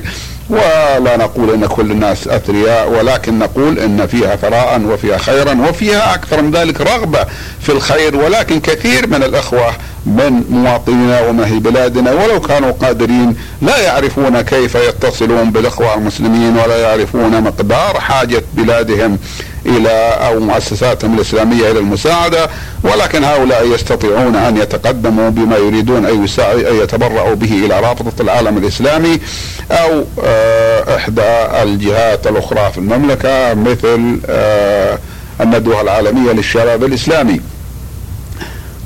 ولا 0.50 1.16
نقول 1.16 1.50
إن 1.50 1.66
كل 1.66 1.90
الناس 1.90 2.28
أثرياء 2.28 2.90
ولكن 2.90 3.38
نقول 3.38 3.78
إن 3.78 4.06
فيها 4.06 4.36
ثراء 4.36 4.80
وفيها 4.80 5.18
خيرا 5.18 5.68
وفيها 5.68 6.14
أكثر 6.14 6.42
من 6.42 6.50
ذلك 6.50 6.80
رغبة 6.80 7.26
في 7.60 7.72
الخير. 7.72 8.16
ولكن 8.16 8.60
كثير 8.60 9.06
من 9.06 9.22
الإخوة 9.22 9.72
من 10.06 10.44
مواطنينا 10.50 11.20
ومن 11.20 11.58
بلادنا 11.58 12.12
ولو 12.12 12.40
كانوا 12.40 12.72
قادرين 12.72 13.36
لا 13.62 13.78
يعرفون 13.78 14.40
كيف 14.40 14.74
يتصلون 14.74 15.50
بالإخوة 15.50 15.94
المسلمين 15.94 16.56
ولا 16.56 16.78
يعرفون 16.78 17.42
مقدار 17.42 18.00
حاجة 18.00 18.42
بلادهم 18.54 19.18
إلى 19.66 20.18
أو 20.26 20.40
مؤسساتهم 20.40 21.14
الإسلامية 21.14 21.70
إلى 21.70 21.78
المساعدة 21.78 22.50
ولكن 22.82 23.24
هؤلاء 23.24 23.74
يستطيعون 23.74 24.36
أن 24.36 24.56
يتقدموا 24.56 25.30
بما 25.30 25.56
يريدون 25.56 26.06
ان 26.06 26.26
يتبرعوا 26.82 27.34
به 27.34 27.52
إلى 27.66 27.80
رابطة 27.80 28.22
العالم 28.22 28.58
الإسلامي 28.58 29.20
أو 29.70 30.04
آه، 30.24 30.96
إحدى 30.96 31.62
الجهات 31.62 32.26
الأخرى 32.26 32.72
في 32.72 32.78
المملكة 32.78 33.54
مثل 33.54 34.20
آه، 34.26 34.98
الندوة 35.40 35.80
العالمية 35.80 36.32
للشباب 36.32 36.84
الإسلامي. 36.84 37.40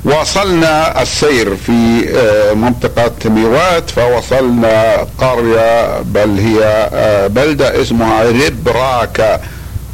واصلنا 0.05 1.01
السير 1.01 1.55
في 1.55 2.05
آه، 2.17 2.53
منطقة 2.53 3.29
ميوات 3.29 3.89
فوصلنا 3.89 5.07
قرية 5.17 6.01
بل 6.01 6.39
هي 6.39 6.89
بلدة 7.29 7.81
اسمها 7.81 8.23
ربراكا 8.23 9.39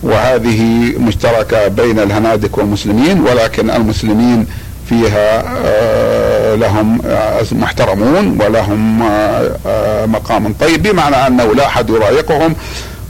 وهذه 0.04 0.94
مشتركة 1.00 1.68
بين 1.68 2.00
الهنادك 2.00 2.58
والمسلمين 2.58 3.22
ولكن 3.22 3.70
المسلمين 3.70 4.48
فيها 4.90 5.44
آه، 5.66 6.56
لهم 6.56 7.02
آه، 7.06 7.42
محترمون 7.52 8.42
ولهم 8.42 9.02
آه، 9.04 10.06
مقام 10.06 10.54
طيب 10.54 10.84
بمعنى 10.84 11.16
أنه 11.16 11.56
لا 11.56 11.66
أحد 11.66 11.90
يضايقهم. 11.90 12.56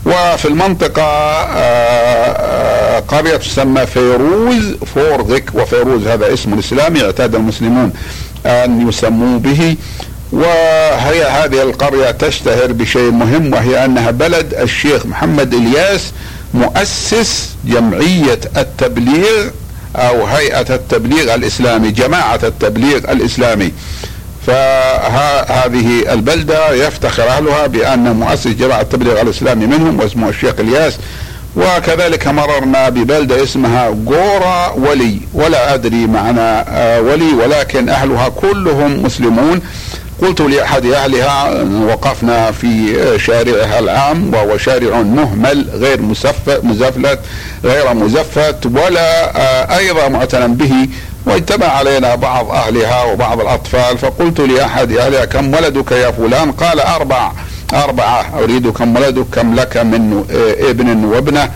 وفي 0.06 0.48
المنطقة 0.48 1.42
قرية 2.98 3.36
تسمى 3.36 3.86
فيروز 3.86 4.76
فورغك 4.94 5.50
وفيروز 5.54 6.06
هذا 6.06 6.32
اسم 6.34 6.58
اسلامي 6.58 7.04
اعتاد 7.04 7.34
المسلمون 7.34 7.92
أن 8.46 8.88
يسموا 8.88 9.38
به. 9.38 9.76
وهي 10.32 11.24
هذه 11.24 11.62
القرية 11.62 12.10
تشتهر 12.10 12.72
بشيء 12.72 13.10
مهم 13.10 13.52
وهي 13.52 13.84
أنها 13.84 14.10
بلد 14.10 14.54
الشيخ 14.54 15.06
محمد 15.06 15.54
إلياس 15.54 16.12
مؤسس 16.54 17.48
جمعية 17.64 18.40
التبليغ 18.56 19.44
أو 19.96 20.26
هيئة 20.26 20.74
التبليغ 20.74 21.34
الإسلامي 21.34 21.90
جماعة 21.90 22.40
التبليغ 22.42 22.96
الإسلامي. 22.96 23.72
فهذه 24.48 26.12
البلدة 26.12 26.72
يفتخر 26.74 27.22
أهلها 27.28 27.66
بأن 27.66 28.16
مؤسس 28.16 28.46
جماعة 28.46 28.80
التبليغ 28.80 29.20
الإسلامي 29.20 29.66
منهم 29.66 30.00
واسمه 30.00 30.28
الشيخ 30.28 30.54
إلياس 30.60 30.98
وكذلك 31.56 32.28
مررنا 32.28 32.88
ببلدة 32.88 33.42
اسمها 33.42 33.86
قورا 34.06 34.70
ولي. 34.70 35.20
ولا 35.34 35.74
أدري 35.74 36.06
معنى 36.06 36.40
آه، 36.40 37.00
ولي 37.00 37.32
ولكن 37.34 37.88
أهلها 37.88 38.28
كلهم 38.28 39.02
مسلمون. 39.02 39.60
قلت 40.22 40.40
لأحد 40.40 40.86
أهلها 40.86 41.62
وقفنا 41.62 42.52
في 42.52 42.96
شارعها 43.18 43.78
العام 43.78 44.34
وهو 44.34 44.58
شارع 44.58 45.02
مهمل 45.02 45.66
غير 45.74 46.02
مزفلت 46.62 47.18
غير 47.64 47.94
مزفت 47.94 48.66
ولا 48.66 49.36
آه، 49.36 49.78
أيضا 49.78 50.08
معتنى 50.08 50.48
به 50.48 50.88
واجتمع 51.28 51.66
علينا 51.66 52.14
بعض 52.14 52.50
أهلها 52.50 53.04
وبعض 53.04 53.40
الأطفال 53.40 53.98
فقلت 53.98 54.40
لأحد 54.40 54.92
أهلها 54.92 55.24
كم 55.24 55.54
ولدك 55.54 55.92
يا 55.92 56.10
فلان؟ 56.10 56.52
قال 56.52 56.80
أربع 56.80 57.32
أربعة 57.74 58.38
أريد 58.42 58.70
كم 58.70 58.96
ولدك 58.96 59.24
كم 59.32 59.54
لك 59.54 59.76
من 59.76 60.24
ابن 60.60 61.04
وابنة. 61.04 61.50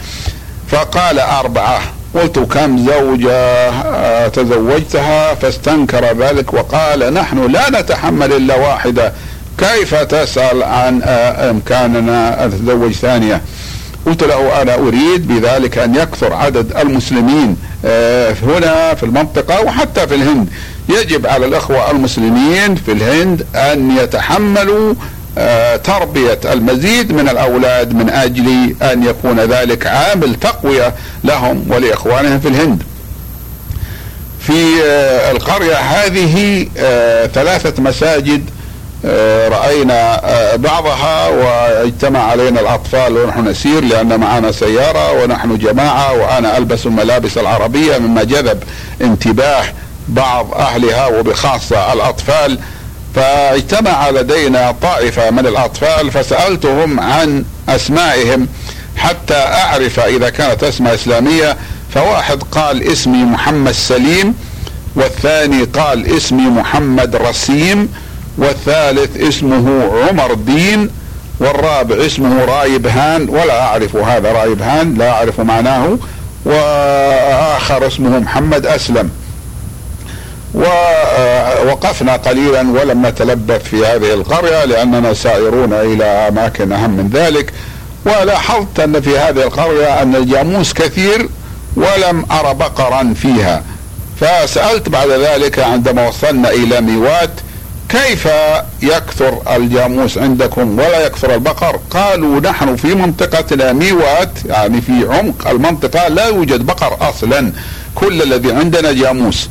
فقال 0.68 1.18
أربعة 1.18 1.80
قلت 2.14 2.38
كم 2.38 2.86
زوجة؟ 2.86 3.70
تزوجتها 4.28 5.34
فاستنكر 5.34 6.16
ذلك 6.18 6.54
وقال 6.54 7.14
نحن 7.14 7.52
لا 7.52 7.80
نتحمل 7.80 8.32
إلا 8.32 8.56
واحدة 8.56 9.12
كيف 9.58 9.94
تسأل 9.94 10.62
عن 10.62 11.02
إمكاننا 11.50 12.44
أن 12.44 12.48
نتزوج 12.48 12.92
ثانية؟ 12.92 13.40
قلت 14.06 14.24
له 14.24 14.62
أنا 14.62 14.74
أريد 14.74 15.28
بذلك 15.28 15.78
أن 15.78 15.94
يكثر 15.94 16.32
عدد 16.32 16.76
المسلمين 16.76 17.56
آه، 17.84 18.34
هنا 18.42 18.94
في 18.94 19.02
المنطقة 19.02 19.60
وحتى 19.60 20.06
في 20.06 20.14
الهند. 20.14 20.48
يجب 20.88 21.26
على 21.26 21.46
الأخوة 21.46 21.90
المسلمين 21.90 22.74
في 22.74 22.92
الهند 22.92 23.46
أن 23.54 23.96
يتحملوا 23.96 24.94
آه، 25.38 25.76
تربية 25.76 26.38
المزيد 26.44 27.12
من 27.12 27.28
الأولاد 27.28 27.94
من 27.94 28.10
أجل 28.10 28.76
أن 28.82 29.02
يكون 29.02 29.40
ذلك 29.40 29.86
عامل 29.86 30.34
تقوية 30.34 30.94
لهم 31.24 31.64
ولإخوانهم 31.68 32.40
في 32.40 32.48
الهند. 32.48 32.82
في 34.40 34.82
آه، 34.84 35.30
القرية 35.30 35.74
هذه 35.76 36.66
ثلاثة 37.34 37.82
مساجد 37.82 38.44
رأينا 39.48 40.20
بعضها 40.56 41.28
واجتمع 41.28 42.22
علينا 42.22 42.60
الأطفال 42.60 43.16
ونحن 43.16 43.48
نسير 43.48 43.84
لأن 43.84 44.20
معنا 44.20 44.52
سيارة 44.52 45.22
ونحن 45.22 45.58
جماعة 45.58 46.12
وأنا 46.12 46.58
ألبس 46.58 46.86
الملابس 46.86 47.38
العربية 47.38 47.98
مما 47.98 48.22
جذب 48.22 48.62
انتباه 49.00 49.64
بعض 50.08 50.54
أهلها 50.54 51.06
وبخاصة 51.06 51.92
الأطفال. 51.92 52.58
فاجتمع 53.14 54.10
لدينا 54.10 54.74
طائفة 54.82 55.30
من 55.30 55.46
الأطفال 55.46 56.10
فسألتهم 56.10 57.00
عن 57.00 57.44
أسمائهم 57.68 58.48
حتى 58.96 59.34
أعرف 59.34 60.00
إذا 60.00 60.30
كانت 60.30 60.64
أسماء 60.64 60.94
إسلامية. 60.94 61.56
فواحد 61.94 62.42
قال 62.42 62.82
اسمي 62.92 63.24
محمد 63.24 63.72
سليم 63.72 64.34
والثاني 64.96 65.64
قال 65.64 66.16
اسمي 66.16 66.42
محمد 66.42 67.16
رسيم. 67.16 67.88
والثالث 68.38 69.16
اسمه 69.16 69.90
عمر 70.08 70.34
دين 70.34 70.90
والرابع 71.40 72.06
اسمه 72.06 72.44
رايب 72.44 72.86
هان 72.86 73.28
ولا 73.28 73.60
أعرف 73.60 73.96
هذا 73.96 74.32
رايب 74.32 74.62
هان 74.62 74.94
لا 74.94 75.10
أعرف 75.10 75.40
معناه 75.40 75.98
وآخر 76.44 77.86
اسمه 77.86 78.18
محمد 78.18 78.66
أسلم. 78.66 79.10
ووقفنا 80.54 82.16
قليلا 82.16 82.60
ولم 82.60 83.06
نتلبث 83.06 83.62
في 83.64 83.86
هذه 83.86 84.14
القرية 84.14 84.64
لأننا 84.64 85.14
سائرون 85.14 85.72
إلى 85.72 86.04
أماكن 86.04 86.72
أهم 86.72 86.90
من 86.90 87.10
ذلك. 87.12 87.52
ولاحظت 88.04 88.80
أن 88.80 89.00
في 89.00 89.18
هذه 89.18 89.42
القرية 89.42 90.02
أن 90.02 90.16
الجاموس 90.16 90.72
كثير 90.72 91.28
ولم 91.76 92.26
أرى 92.30 92.54
بقرا 92.54 93.14
فيها. 93.22 93.62
فسألت 94.20 94.88
بعد 94.88 95.08
ذلك 95.08 95.58
عندما 95.58 96.08
وصلنا 96.08 96.50
إلى 96.50 96.80
ميوات 96.80 97.30
كيف 97.92 98.28
يكثر 98.82 99.42
الجاموس 99.56 100.18
عندكم 100.18 100.78
ولا 100.78 101.06
يكثر 101.06 101.34
البقر؟ 101.34 101.80
قالوا 101.90 102.40
نحن 102.40 102.76
في 102.76 102.94
منطقتنا 102.94 103.72
ميوات 103.72 104.30
يعني 104.46 104.80
في 104.80 104.92
عمق 105.10 105.48
المنطقة 105.48 106.08
لا 106.08 106.26
يوجد 106.26 106.66
بقر 106.66 107.08
أصلا 107.08 107.52
كل 107.94 108.22
الذي 108.22 108.52
عندنا 108.52 108.92
جاموس 108.92 109.48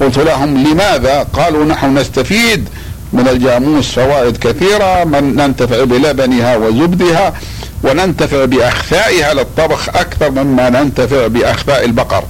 قلت 0.00 0.18
لهم 0.18 0.66
لماذا؟ 0.66 1.26
قالوا 1.32 1.64
نحن 1.64 1.98
نستفيد 1.98 2.68
من 3.12 3.28
الجاموس 3.28 3.92
فوائد 3.92 4.36
كثيرة 4.36 5.04
من 5.04 5.36
ننتفع 5.36 5.84
بلبنها 5.84 6.56
وزبدها 6.56 7.34
وننتفع 7.82 8.44
بأخفائها 8.44 9.34
للطبخ 9.34 9.88
أكثر 9.88 10.30
مما 10.30 10.70
ننتفع 10.70 11.26
بأخفاء 11.26 11.84
البقر. 11.84 12.24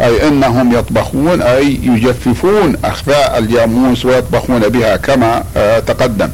أي 0.00 0.28
إنهم 0.28 0.72
يطبخون 0.78 1.42
أي 1.42 1.80
يجففون 1.82 2.76
اخفاء 2.84 3.38
الجاموس 3.38 4.04
ويطبخون 4.04 4.60
بها 4.60 4.96
كما 4.96 5.44
آه، 5.56 5.78
تقدم. 5.78 6.28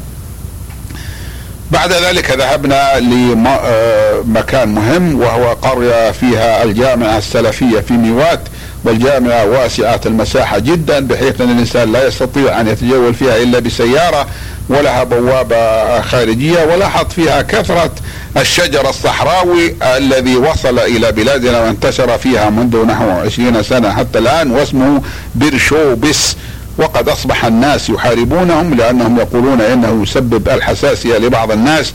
بعد 1.71 1.91
ذلك 1.93 2.31
ذهبنا 2.31 2.99
لمكان 2.99 4.69
مهم 4.69 5.21
وهو 5.21 5.53
قرية 5.53 6.11
فيها 6.11 6.63
الجامعة 6.63 7.17
السلفية 7.17 7.79
في 7.79 7.93
ميوات 7.93 8.39
والجامعة 8.83 9.45
واسعة 9.45 10.01
المساحة 10.05 10.59
جدا 10.59 10.99
بحيث 10.99 11.41
أن 11.41 11.49
الإنسان 11.51 11.91
لا 11.91 12.07
يستطيع 12.07 12.61
أن 12.61 12.67
يتجول 12.67 13.13
فيها 13.13 13.37
إلا 13.37 13.59
بسيارة 13.59 14.27
ولها 14.69 15.03
بوابة 15.03 16.01
خارجية 16.01 16.65
ولاحظ 16.65 17.05
فيها 17.09 17.41
كثرة 17.41 17.91
الشجر 18.37 18.89
الصحراوي 18.89 19.75
الذي 19.81 20.37
وصل 20.37 20.79
إلى 20.79 21.11
بلادنا 21.11 21.59
وانتشر 21.59 22.17
فيها 22.17 22.49
منذ 22.49 22.85
نحو 22.85 23.09
عشرين 23.09 23.63
سنة 23.63 23.93
حتى 23.93 24.19
الآن 24.19 24.51
واسمه 24.51 25.01
برشوبس 25.35 26.35
وقد 26.77 27.09
أصبح 27.09 27.45
الناس 27.45 27.89
يحاربونهم 27.89 28.73
لأنهم 28.73 29.17
يقولون 29.17 29.61
إنه 29.61 30.03
يسبب 30.03 30.49
الحساسية 30.49 31.17
لبعض 31.17 31.51
الناس. 31.51 31.93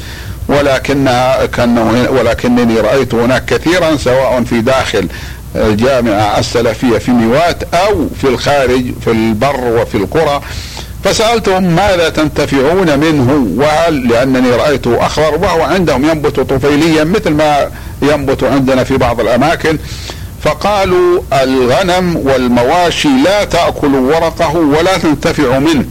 ولكنها 0.49 1.47
كانه 1.47 2.09
ولكنني 2.11 2.81
رأيت 2.81 3.15
هناك 3.15 3.45
كثيرا 3.45 3.97
سواء 3.97 4.45
في 4.45 4.61
داخل 4.61 5.09
الجامعة 5.57 6.39
السلفية 6.39 6.99
في 6.99 7.11
ميوات 7.11 7.75
أو 7.75 8.09
في 8.21 8.29
الخارج 8.29 8.85
في 9.05 9.11
البر 9.11 9.61
وفي 9.65 9.95
القرى. 9.95 10.41
فسألتهم 11.05 11.63
ماذا 11.63 12.09
تنتفعون 12.09 12.99
منه؟ 12.99 13.47
وهل 13.57 14.09
لأنني 14.09 14.51
رايته 14.51 15.07
أخضر 15.07 15.35
وهو 15.35 15.63
عندهم 15.63 16.05
ينبت 16.05 16.41
طفيليا 16.41 17.05
مثل 17.05 17.31
ما 17.31 17.71
ينبت 18.03 18.45
عندنا 18.45 18.85
في 18.85 18.97
بعض 18.97 19.21
الأماكن. 19.21 19.79
فقالوا 20.43 21.21
الغنم 21.33 22.17
والمواشي 22.17 23.09
لا 23.25 23.45
تأكل 23.45 23.95
ورقه 23.95 24.57
ولا 24.57 24.99
تنتفع 24.99 25.59
منه 25.59 25.85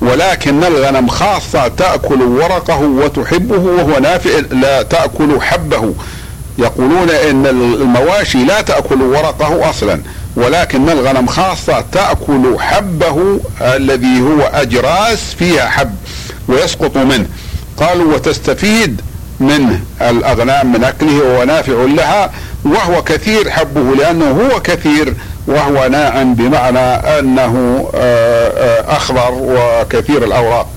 ولكن 0.00 0.64
الغنم 0.64 1.08
خاصة 1.08 1.68
تأكل 1.68 2.22
ورقه 2.22 2.80
وتحبه 2.80 3.58
وهو 3.58 3.98
نافع 3.98 4.30
لا 4.50 4.82
تأكل 4.82 5.40
حبه. 5.40 5.94
يقولون 6.58 7.10
إن 7.10 7.46
المواشي 7.46 8.44
لا 8.44 8.60
تأكل 8.60 9.02
ورقه 9.02 9.70
أصلا. 9.70 10.00
ولكن 10.38 10.90
الغنم 10.90 11.26
خاصة 11.26 11.84
تأكل 11.92 12.56
حبه 12.58 13.40
الذي 13.60 14.20
هو 14.20 14.40
أجراس 14.42 15.34
فيها 15.38 15.68
حب 15.68 15.94
ويسقط 16.48 16.96
منه. 16.96 17.26
قالوا 17.76 18.14
وتستفيد 18.14 19.00
منه 19.40 19.80
الأغنام 20.00 20.72
من 20.72 20.84
أكله 20.84 21.22
وهو 21.22 21.44
نافع 21.44 21.72
لها 21.72 22.30
وهو 22.64 23.02
كثير 23.02 23.50
حبه 23.50 23.96
لأنه 23.96 24.30
هو 24.30 24.62
كثير 24.62 25.14
وهو 25.46 25.88
ناعم 25.88 26.34
بمعنى 26.34 26.78
أنه 27.18 27.86
آه، 27.94 28.48
آه، 28.48 28.96
أخضر 28.96 29.32
وكثير 29.32 30.24
الأوراق. 30.24 30.68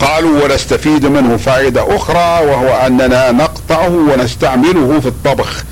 قالوا 0.00 0.44
ونستفيد 0.44 1.06
منه 1.06 1.36
فائدة 1.36 1.96
أخرى 1.96 2.46
وهو 2.46 2.86
أننا 2.86 3.32
نقطعه 3.32 3.88
ونستعمله 3.88 5.00
في 5.00 5.08
الطبخ. 5.08 5.64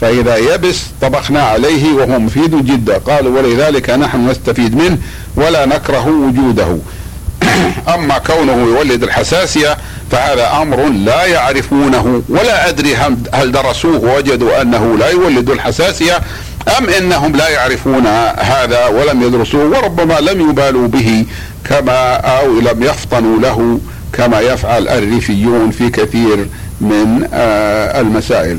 فإذا 0.00 0.36
يبس 0.36 0.82
طبخنا 1.02 1.42
عليه 1.42 1.92
وهو 1.92 2.18
مفيد 2.18 2.66
جدا 2.66 2.98
قالوا 2.98 3.38
ولذلك 3.38 3.90
نحن 3.90 4.28
نستفيد 4.30 4.76
منه 4.76 4.98
ولا 5.36 5.66
نكره 5.66 6.08
وجوده 6.08 6.78
أما 7.94 8.18
كونه 8.18 8.52
يولد 8.52 9.02
الحساسية 9.02 9.76
فهذا 10.10 10.62
أمر 10.62 10.88
لا 10.88 11.24
يعرفونه 11.24 12.22
ولا 12.28 12.68
أدري 12.68 12.96
هل 13.32 13.52
درسوه 13.52 14.04
ووجدوا 14.04 14.62
أنه 14.62 14.96
لا 14.98 15.10
يولد 15.10 15.50
الحساسية 15.50 16.20
أم 16.78 16.88
إنهم 16.88 17.36
لا 17.36 17.48
يعرفون 17.48 18.06
هذا 18.38 18.86
ولم 18.86 19.22
يدرسوه 19.22 19.64
وربما 19.64 20.20
لم 20.20 20.50
يبالوا 20.50 20.88
به 20.88 21.26
كما 21.64 22.14
أو 22.14 22.60
لم 22.60 22.82
يفطنوا 22.82 23.40
له 23.40 23.80
كما 24.12 24.40
يفعل 24.40 24.88
الريفيون 24.88 25.70
في 25.70 25.90
كثير 25.90 26.46
من 26.80 27.28
آه، 27.34 28.00
المسائل. 28.00 28.58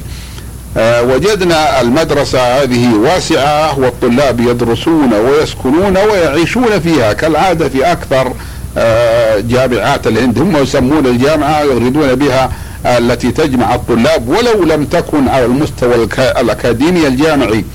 آه، 0.77 1.03
وجدنا 1.03 1.81
المدرسة 1.81 2.39
هذه 2.39 2.93
واسعة 2.93 3.79
والطلاب 3.79 4.39
يدرسون 4.39 5.13
ويسكنون 5.13 5.97
ويعيشون 5.97 6.79
فيها 6.79 7.13
كالعادة 7.13 7.69
في 7.69 7.91
أكثر 7.91 8.33
آه، 8.77 9.39
جامعات 9.39 10.07
الهند. 10.07 10.39
هم 10.39 10.57
يسمون 10.57 11.05
الجامعة 11.05 11.61
يريدون 11.61 12.15
بها 12.15 12.51
التي 12.85 13.31
تجمع 13.31 13.75
الطلاب 13.75 14.27
ولو 14.27 14.63
لم 14.63 14.85
تكن 14.85 15.27
على 15.27 15.45
المستوى 15.45 15.95
الأكاديمي 16.39 17.07
الجامعي. 17.07 17.65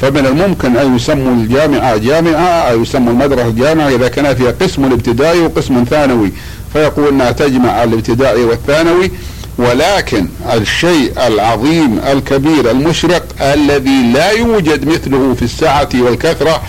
فمن 0.00 0.26
الممكن 0.26 0.76
أن 0.76 0.96
يسموا 0.96 1.32
الجامعة 1.32 1.96
جامعة 1.96 2.48
أو 2.48 2.82
يسموا 2.82 3.12
المدرسة 3.12 3.50
جامعة 3.50 3.88
إذا 3.88 4.08
كان 4.08 4.34
فيها 4.34 4.54
قسم 4.60 4.84
ابتدائي 4.84 5.40
وقسم 5.40 5.84
ثانوي. 5.90 6.32
فيقول 6.72 7.08
أنها 7.08 7.30
تجمع 7.30 7.82
الابتدائي 7.84 8.44
والثانوي 8.44 9.10
ولكن 9.58 10.28
الشيء 10.52 11.12
العظيم 11.26 12.00
الكبير 12.12 12.70
المشرق 12.70 13.22
الذي 13.40 14.12
لا 14.12 14.30
يوجد 14.30 14.88
مثله 14.88 15.34
في 15.34 15.42
السعة 15.42 15.88
والكثرة 15.94 16.62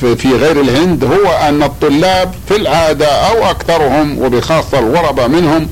في 0.00 0.28
غير 0.28 0.60
الهند 0.60 1.04
هو 1.04 1.48
أن 1.48 1.62
الطلاب 1.62 2.34
في 2.48 2.56
العادة 2.56 3.06
أو 3.06 3.50
أكثرهم 3.50 4.18
وبخاصة 4.18 4.78
الغرباء 4.78 5.28
منهم 5.28 5.68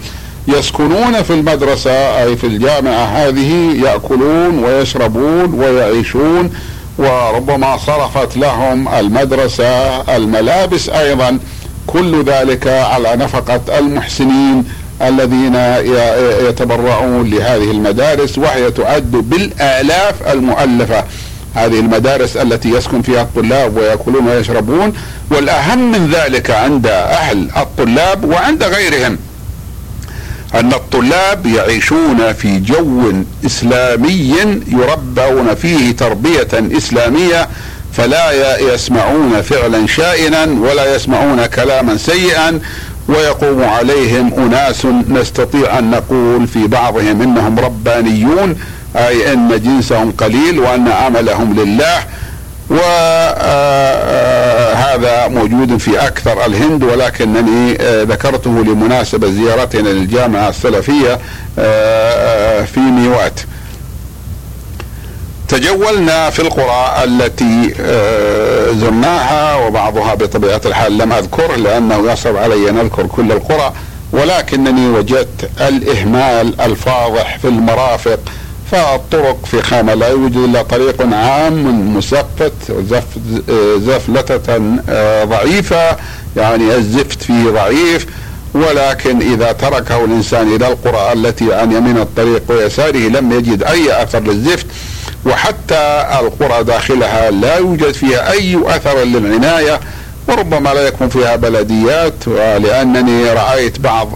يسكنون 0.49 1.23
في 1.23 1.33
المدرسة 1.33 2.23
أي 2.23 2.37
في 2.37 2.47
الجامعة 2.47 3.05
هذه 3.05 3.77
يأكلون 3.85 4.65
ويشربون 4.65 5.55
ويعيشون 5.55 6.51
وربما 6.99 7.77
صرفت 7.77 8.37
لهم 8.37 8.89
المدرسة 8.89 10.01
الملابس 10.17 10.89
أيضا. 10.89 11.39
كل 11.87 12.23
ذلك 12.25 12.67
على 12.67 13.17
نفقة 13.17 13.79
المحسنين. 13.79 14.65
الذين 15.09 15.55
يتبرعون 16.49 17.31
لهذه 17.31 17.71
المدارس 17.71 18.39
وهي 18.39 18.71
تعد 18.71 19.11
بالآلاف 19.11 20.15
المؤلفة. 20.33 21.05
هذه 21.55 21.81
المدارس 21.81 22.37
التي 22.37 22.71
يسكن 22.71 23.03
فيها 23.03 23.23
الطلاب 23.23 23.77
ويأكلون 23.77 24.29
ويشربون 24.29 24.93
والأهم 25.31 25.93
من 25.93 26.11
ذلك 26.11 26.51
عند 26.51 26.87
أهل 26.87 27.49
الطلاب 27.57 28.25
وعند 28.25 28.63
غيرهم 28.63 29.19
أن 30.55 30.73
الطلاب 30.73 31.47
يعيشون 31.47 32.33
في 32.33 32.59
جو 32.59 33.13
إسلامي 33.47 34.35
يربون 34.69 35.55
فيه 35.55 35.97
تربية 35.97 36.49
إسلامية 36.53 37.49
فلا 37.93 38.59
يسمعون 38.59 39.43
فعلا 39.43 39.87
شائنا 39.87 40.45
ولا 40.45 40.95
يسمعون 40.95 41.47
كلاما 41.47 41.97
سيئا 41.97 42.61
ويقوم 43.09 43.65
عليهم 43.65 44.33
أناس 44.35 44.87
نستطيع 45.09 45.79
أن 45.79 45.91
نقول 45.91 46.47
في 46.47 46.67
بعضهم 46.67 47.23
إنهم 47.23 47.59
ربانيون 47.59 48.57
أي 48.97 49.33
أن 49.33 49.61
جنسهم 49.65 50.13
قليل 50.19 50.59
وأن 50.59 50.89
عملهم 50.89 51.55
لله. 51.61 52.05
وهذا 54.15 55.29
موجود 55.29 55.77
في 55.77 56.07
أكثر 56.07 56.47
الهند 56.47 56.85
ولكنني 56.85 57.77
آه، 57.81 58.03
ذكرته 58.03 58.51
لمناسبة 58.51 59.31
زيارتنا 59.31 59.89
للجامعة 59.89 60.49
السلفية 60.49 61.19
آه، 61.59 62.63
في 62.65 62.81
ميوات. 62.81 63.41
تجولنا 65.49 66.31
في 66.31 66.43
القرى 66.43 67.05
التي 67.05 67.75
آه، 67.81 68.73
زرناها 68.73 69.55
وبعضها 69.67 70.15
بطبيعة 70.15 70.61
الحال 70.67 70.99
لم 70.99 71.13
أذكر 71.13 71.57
لأنه 71.57 72.13
يصعب 72.13 72.37
علي 72.37 72.71
أن 72.71 72.79
أذكر 72.79 73.07
كل 73.07 73.33
القرى 73.33 73.73
ولكنني 74.13 74.89
وجدت 74.89 75.51
الإهمال 75.61 76.61
الفاضح 76.61 77.39
في 77.39 77.49
المرافق 77.49 78.19
فالطرق 78.71 79.39
في 79.47 79.63
خامة 79.63 79.95
لا 79.95 80.09
يوجد 80.09 80.37
إلا 80.37 80.63
طريق 80.63 81.03
عام 81.15 81.97
مسفت 81.97 82.53
زف 82.89 83.05
زفلتة 83.77 84.61
آه، 84.89 85.25
ضعيفة 85.25 85.97
يعني 86.37 86.75
الزفت 86.77 87.23
فيه 87.23 87.51
ضعيف 87.51 88.07
ولكن 88.55 89.33
إذا 89.33 89.53
تركه 89.53 90.05
الإنسان 90.05 90.55
إلى 90.55 90.69
القرى 90.69 91.13
التي 91.13 91.55
عن 91.55 91.73
يمين 91.73 91.99
الطريق 91.99 92.43
ويساره 92.49 93.09
لم 93.09 93.33
يجد 93.33 93.63
أي 93.63 94.03
أثر 94.03 94.21
للزفت 94.21 94.67
وحتى 95.27 96.07
القرى 96.21 96.65
داخلها 96.65 97.31
لا 97.31 97.57
يوجد 97.57 97.93
فيها 97.93 98.31
أي 98.33 98.59
أثر 98.67 99.05
للعناية 99.05 99.81
وربما 100.29 100.75
لا 100.75 100.87
يكون 100.87 101.09
فيها 101.09 101.37
بلديات 101.37 102.15
ولأنني 102.29 103.33
رأيت 103.33 103.81
بعض 103.81 104.09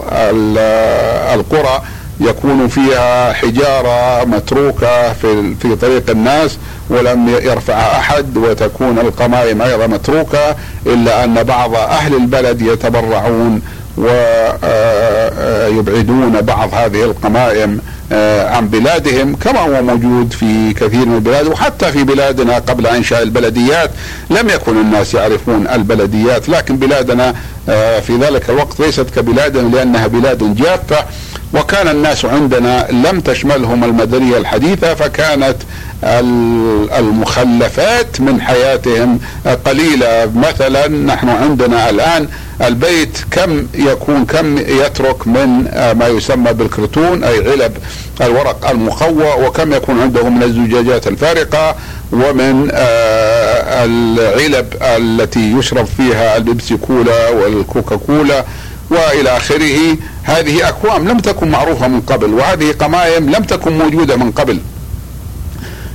القرى 1.33 1.81
يكون 2.19 2.67
فيها 2.67 3.33
حجارة 3.33 4.25
متروكة 4.25 5.13
في 5.13 5.55
في 5.61 5.75
طريق 5.75 6.09
الناس 6.09 6.57
ولم 6.89 7.29
يرفعها 7.29 7.99
أحد 7.99 8.37
وتكون 8.37 8.99
القمائم 8.99 9.61
أيضا 9.61 9.87
متروكة 9.87 10.55
إلا 10.85 11.23
أن 11.23 11.43
بعض 11.43 11.75
أهل 11.75 12.15
البلد 12.15 12.61
يتبرعون. 12.61 13.61
ويبعدون 15.69 16.41
بعض 16.41 16.73
هذه 16.73 17.03
القمائم 17.03 17.81
عن 18.51 18.67
بلادهم 18.67 19.35
كما 19.35 19.59
هو 19.59 19.81
موجود 19.81 20.33
في 20.33 20.73
كثير 20.73 21.05
من 21.05 21.15
البلاد 21.15 21.47
وحتى 21.47 21.91
في 21.91 22.03
بلادنا 22.03 22.55
قبل 22.59 22.87
إنشاء 22.87 23.23
البلديات. 23.23 23.91
لم 24.29 24.49
يكن 24.49 24.77
الناس 24.77 25.13
يعرفون 25.13 25.67
البلديات 25.67 26.49
لكن 26.49 26.77
بلادنا 26.77 27.35
في 28.01 28.17
ذلك 28.21 28.49
الوقت 28.49 28.79
ليست 28.79 29.09
كبلادنا 29.15 29.75
لأنها 29.75 30.07
بلاد 30.07 30.55
جافه 30.55 31.05
وكان 31.53 31.87
الناس 31.87 32.25
عندنا 32.25 32.87
لم 32.91 33.19
تشملهم 33.21 33.83
المدنية 33.83 34.37
الحديثة 34.37 34.93
فكانت 34.93 35.55
المخلفات 36.99 38.21
من 38.21 38.41
حياتهم. 38.41 39.19
قليله 39.65 40.31
مثلا 40.35 40.87
نحن 40.87 41.29
عندنا 41.29 41.89
الآن 41.89 42.27
البيت 42.61 43.17
كم 43.31 43.67
يكون 43.73 44.25
كم 44.25 44.57
يترك 44.57 45.27
من 45.27 45.63
ما 45.99 46.07
يسمى 46.07 46.53
بالكرتون 46.53 47.23
أي 47.23 47.51
علب 47.51 47.77
الورق 48.21 48.69
المقوى 48.69 49.45
وكم 49.45 49.73
يكون 49.73 50.01
عنده 50.01 50.29
من 50.29 50.43
الزجاجات 50.43 51.07
الفارقة 51.07 51.75
ومن 52.11 52.69
آه، 52.73 53.85
العلب 53.85 54.73
التي 54.81 55.51
يشرب 55.51 55.85
فيها 55.85 56.37
البيبسي 56.37 56.77
كولا 56.77 57.29
والكوكا 57.29 57.95
كولا 57.95 58.45
وإلى 58.89 59.37
آخره. 59.37 59.97
هذه 60.23 60.69
أكوام 60.69 61.07
لم 61.07 61.19
تكن 61.19 61.49
معروفة 61.49 61.87
من 61.87 62.01
قبل 62.01 62.33
وهذه 62.33 62.71
قمايم 62.71 63.29
لم 63.29 63.43
تكن 63.43 63.77
موجودة 63.77 64.15
من 64.15 64.31
قبل. 64.31 64.59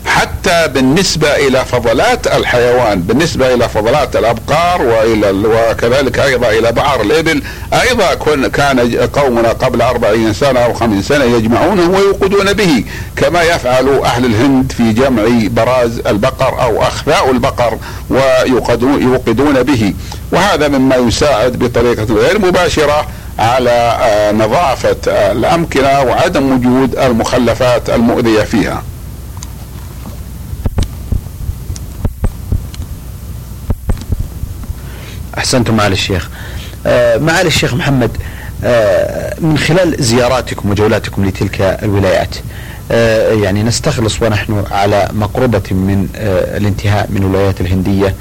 حتى 0.07 0.69
بالنسبة 0.69 1.37
إلى 1.37 1.65
فضلات 1.65 2.27
الحيوان 2.27 3.01
بالنسبة 3.01 3.55
إلى 3.55 3.69
فضلات 3.69 4.17
الأبقار 4.17 4.83
وإلى 4.83 5.31
وكذلك 5.31 6.19
أيضا 6.19 6.49
إلى 6.51 6.73
بعر 6.73 7.01
الإبل 7.01 7.43
أيضا 7.73 8.15
كان 8.49 9.07
قومنا 9.07 9.49
قبل 9.49 9.83
أربعين 9.83 10.33
سنة 10.33 10.61
أو 10.61 10.75
خمسين 10.75 11.03
سنة 11.03 11.25
يجمعونه 11.25 11.91
ويوقدون 11.91 12.53
به 12.53 12.85
كما 13.17 13.43
يفعل 13.43 13.89
أهل 13.89 14.25
الهند 14.25 14.73
في 14.73 14.93
جمع 14.93 15.23
براز 15.51 15.99
البقر 16.07 16.63
أو 16.63 16.83
أخفاء 16.83 17.31
البقر 17.31 17.79
ويوقدون 18.11 19.63
به. 19.63 19.95
وهذا 20.33 20.69
مما 20.69 20.97
يساعد 20.97 21.59
بطريقة 21.59 22.15
غير 22.15 22.39
مباشرة 22.39 23.07
على 23.39 23.99
آه، 24.03 24.33
نظافة 24.33 24.97
الأمكنة 25.07 26.01
وعدم 26.03 26.53
وجود 26.53 26.99
المخلفات 26.99 27.91
المؤذية 27.91 28.43
فيها. 28.43 28.83
أحسنتم 35.45 35.77
معالي 35.77 35.93
الشيخ. 35.93 36.31
آه، 36.87 37.17
معالي 37.19 37.49
الشيخ 37.49 37.75
محمد 37.75 38.11
آه، 38.65 39.35
من 39.41 39.59
خلال 39.59 39.97
زياراتكم 39.99 40.71
وجولاتكم 40.71 41.25
لتلك 41.25 41.61
الولايات 41.61 42.37
آه، 42.91 43.33
يعني 43.33 43.63
نستخلص 43.63 44.23
ونحن 44.23 44.65
على 44.71 45.09
مقربة 45.13 45.63
من 45.71 46.09
الانتهاء 46.57 47.07
من 47.11 47.17
الولايات 47.17 47.61
الهندية. 47.61 48.15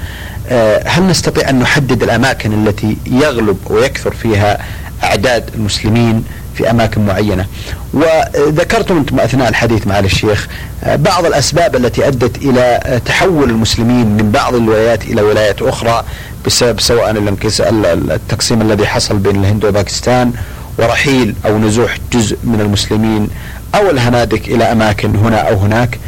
هل 0.86 1.06
نستطيع 1.06 1.50
أن 1.50 1.58
نحدد 1.58 2.02
الأماكن 2.02 2.66
التي 2.66 2.96
يغلب 3.06 3.56
ويكثر 3.66 4.14
فيها 4.14 4.58
أعداد 5.04 5.50
المسلمين؟ 5.54 6.24
في 6.54 6.70
أماكن 6.70 7.06
معينة. 7.06 7.46
وذكرتم 7.94 8.96
أنتم 8.96 9.20
أثناء 9.20 9.48
الحديث 9.48 9.86
مع 9.86 9.98
الشيخ 9.98 10.48
بعض 10.86 11.26
الأسباب 11.26 11.76
التي 11.76 12.08
أدت 12.08 12.36
إلى 12.36 13.00
تحول 13.06 13.50
المسلمين 13.50 14.06
من 14.06 14.30
بعض 14.30 14.54
الولايات 14.54 15.04
إلى 15.04 15.22
ولايات 15.22 15.62
أخرى 15.62 16.04
بسبب 16.46 16.80
سواء 16.80 17.10
التقسيم 17.10 18.62
الذي 18.62 18.86
حصل 18.86 19.16
بين 19.16 19.36
الهند 19.36 19.64
وباكستان 19.64 20.32
ورحيل 20.78 21.34
أو 21.46 21.58
نزوح 21.58 21.96
جزء 22.12 22.36
من 22.44 22.60
المسلمين 22.60 23.28
أو 23.74 23.90
الهنادك 23.90 24.48
إلى 24.48 24.64
أماكن 24.64 25.16
هنا 25.16 25.36
أو 25.36 25.56
هناك. 25.56 25.98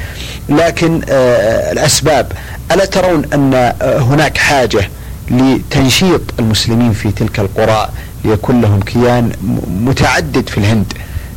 لكن 0.49 1.01
آه، 1.09 1.73
الأسباب 1.73 2.33
ألا 2.73 2.85
ترون 2.85 3.25
أن 3.35 3.55
آه، 3.55 3.99
هناك 3.99 4.39
حاجة 4.39 4.91
لتنشيط 5.31 6.21
المسلمين 6.39 6.93
في 6.93 7.11
تلك 7.11 7.41
القرى 7.41 7.89
ليكون 8.27 8.61
لهم 8.61 8.81
كيان 8.81 9.33
متعدد 9.85 10.49
في 10.49 10.59
الهند 10.59 10.93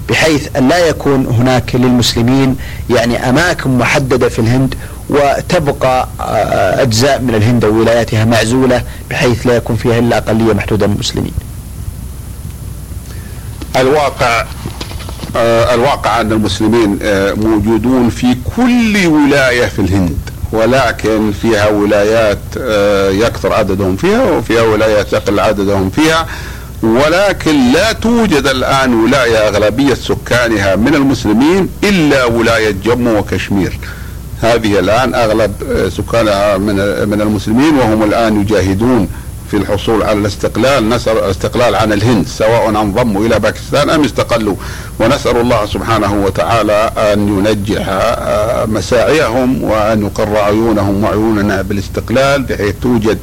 بحيث 0.09 0.47
أن 0.57 0.67
لا 0.67 0.77
يكون 0.87 1.25
هناك 1.25 1.75
للمسلمين 1.75 2.55
يعني 2.89 3.29
أماكن 3.29 3.77
محددة 3.77 4.29
في 4.29 4.39
الهند 4.39 4.75
وتبقى 5.09 6.07
آه، 6.21 6.81
أجزاء 6.81 7.21
من 7.21 7.35
الهند 7.35 7.65
وولاياتها 7.65 8.25
معزولة 8.25 8.83
بحيث 9.09 9.47
لا 9.47 9.55
يكون 9.55 9.75
فيها 9.75 9.99
إلا 9.99 10.17
أقلية 10.17 10.53
محدودة 10.53 10.87
من 10.87 10.93
المسلمين. 10.93 11.31
الواقع 13.75 14.45
آه 15.35 15.73
الواقع 15.75 16.21
أن 16.21 16.31
المسلمين 16.31 16.99
آه 17.01 17.33
موجودون 17.33 18.09
في 18.09 18.35
كل 18.55 19.07
ولاية 19.07 19.65
في 19.65 19.79
الهند 19.79 20.17
ولكن 20.51 21.31
فيها 21.41 21.67
ولايات 21.69 22.39
آه 22.57 23.09
يكثر 23.09 23.53
عددهم 23.53 23.95
فيها 23.95 24.23
وفيها 24.23 24.61
ولايات 24.61 25.13
يقل 25.13 25.39
عددهم 25.39 25.89
فيها. 25.89 26.25
ولكن 26.83 27.71
لا 27.71 27.91
توجد 27.91 28.47
الآن 28.47 28.93
ولاية 29.03 29.47
أغلبية 29.47 29.93
سكانها 29.93 30.75
من 30.75 30.95
المسلمين 30.95 31.69
إلا 31.83 32.25
ولاية 32.25 32.71
جمو 32.71 33.19
وكشمير. 33.19 33.79
هذه 34.41 34.79
الآن 34.79 35.15
أغلب 35.15 35.53
سكانها 35.97 36.57
من 36.57 36.75
من 37.09 37.21
المسلمين 37.21 37.77
وهم 37.77 38.03
الآن 38.03 38.41
يجاهدون 38.41 39.09
في 39.51 39.57
الحصول 39.57 40.03
على 40.03 40.19
الاستقلال 40.19 40.89
نسأل 40.89 41.17
الاستقلال 41.17 41.75
عن 41.75 41.93
الهند 41.93 42.27
سواء 42.27 42.69
انضموا 42.69 43.25
إلى 43.25 43.39
باكستان 43.39 43.89
أم 43.89 44.03
استقلوا. 44.03 44.55
ونسأل 44.99 45.37
الله 45.37 45.65
سبحانه 45.65 46.13
وتعالى 46.25 46.91
أن 46.97 47.19
ينجح 47.27 47.85
مساعيهم 48.67 49.63
وأن 49.63 50.01
يقر 50.05 50.37
عيونهم 50.37 51.03
وعيوننا 51.03 51.61
بالاستقلال 51.61 52.43
بحيث 52.43 52.75
توجد 52.81 53.17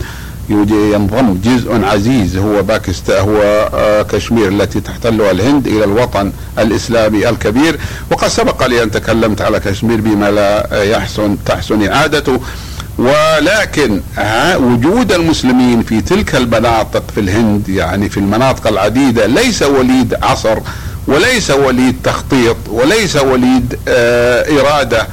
ينضم 0.50 1.38
جزء 1.44 1.85
عزيز 1.85 2.37
هو 2.37 2.62
باكستان 2.62 3.28
هو 3.28 3.68
آه، 3.74 4.02
كشمير 4.02 4.48
التي 4.48 4.80
تحتلها 4.80 5.30
الهند 5.30 5.66
إلى 5.66 5.85
الوطن 5.85 6.32
الإسلامي 6.59 7.28
الكبير. 7.28 7.78
وقد 8.11 8.28
سبق 8.28 8.66
لي 8.66 8.82
أن 8.82 8.90
تكلمت 8.90 9.40
على 9.40 9.61
كشمير 9.61 10.00
بما 10.00 10.30
لا 10.30 10.82
يحسن 10.82 11.37
تحسن 11.46 11.88
إعادته. 11.88 12.40
ولكن 12.98 14.00
وجود 14.56 15.12
المسلمين 15.12 15.82
في 15.82 16.00
تلك 16.00 16.35
المناطق 16.35 17.11
في 17.14 17.20
الهند 17.20 17.68
يعني 17.68 18.09
في 18.09 18.16
المناطق 18.16 18.66
العديدة 18.66 19.26
ليس 19.26 19.62
وليد 19.62 20.14
عصر 20.22 20.59
وليس 21.06 21.50
وليد 21.50 21.96
تخطيط 22.04 22.56
وليس 22.68 23.16
وليد 23.16 23.78
آه، 23.88 24.61
إرادة. 24.61 25.06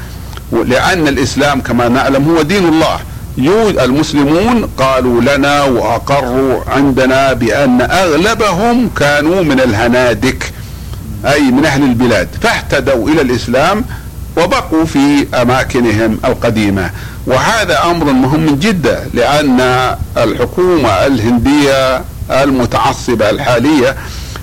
لأن 0.66 1.08
الإسلام 1.08 1.62
كما 1.62 1.88
نعلم 1.90 2.30
هو 2.30 2.42
دين 2.42 2.68
الله. 2.68 3.00
المسلمون 3.38 4.70
قالوا 4.78 5.22
لنا 5.22 5.64
وأقروا 5.64 6.62
عندنا 6.68 7.34
بأن 7.34 7.82
أغلبهم 7.82 8.90
كانوا 9.00 9.44
من 9.44 9.60
الهنادك 9.60 10.52
أي 11.26 11.42
من 11.42 11.66
أهل 11.66 11.84
البلاد 11.84 12.28
فاهتدوا 12.42 13.10
إلى 13.10 13.22
الإسلام 13.22 13.86
وبقوا 14.38 14.86
في 14.86 15.28
أماكنهم 15.42 16.20
القديمة. 16.26 16.90
وهذا 17.28 17.84
أمر 17.84 18.06
مهم 18.06 18.56
جدا 18.56 19.10
لأن 19.14 19.60
الحكومة 20.18 20.90
الهندية 20.90 22.02
المتعصبة 22.32 23.30
الحالية 23.30 23.96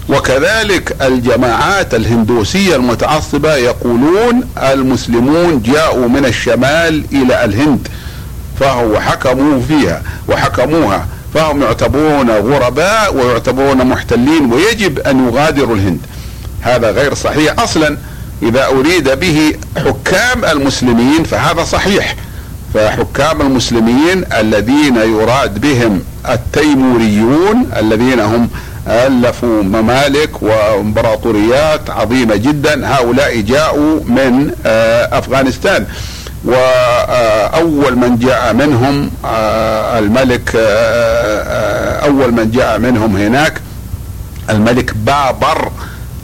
وكذلك 0.09 0.97
الجماعات 1.03 1.95
الهندوسية 1.95 2.77
المتعصبة 2.77 3.55
يقولون 3.55 4.45
المسلمون 4.73 5.63
جاءوا 5.63 6.09
من 6.09 6.25
الشمال 6.25 7.05
إلى 7.13 7.45
الهند. 7.45 7.89
فهو 8.61 9.01
حكموا 9.01 9.61
فيها 9.69 10.03
وحكموها. 10.29 11.07
فهم 11.35 11.63
يعتبرون 11.63 12.31
غرباء 12.31 13.15
ويعتبرون 13.15 13.87
محتلين 13.87 14.53
ويجب 14.53 14.99
أن 14.99 15.29
يغادروا 15.29 15.77
الهند. 15.77 16.01
هذا 16.61 16.91
غير 16.91 17.15
صحيح 17.15 17.61
أصلا. 17.61 17.99
إذا 18.43 18.67
أريد 18.67 19.09
به 19.09 19.55
حكام 19.77 20.45
المسلمين 20.45 21.25
فهذا 21.25 21.65
صحيح. 21.65 22.17
فحكام 22.75 23.41
المسلمين 23.41 24.25
الذين 24.39 24.97
يراد 24.97 25.61
بهم 25.61 26.03
التيموريون 26.29 27.71
الذين 27.77 28.21
هم 28.21 28.49
ألفوا 28.89 29.63
ممالك 29.63 30.43
وإمبراطوريات 30.43 31.91
عظيمة 31.91 32.37
جدا 32.37 32.95
هؤلاء 32.95 33.41
جاءوا 33.41 34.01
من 34.05 34.51
آه، 34.67 35.19
أفغانستان. 35.19 35.87
وأول 36.45 37.97
من 37.97 38.19
جاء 38.19 38.53
منهم 38.53 39.11
آه، 39.25 39.99
الملك 39.99 40.53
آه، 40.57 40.61
آه، 40.61 42.07
أول 42.07 42.33
من 42.33 42.51
جاء 42.51 42.79
منهم 42.79 43.17
هناك 43.17 43.61
الملك 44.51 44.95
بابر 44.95 45.71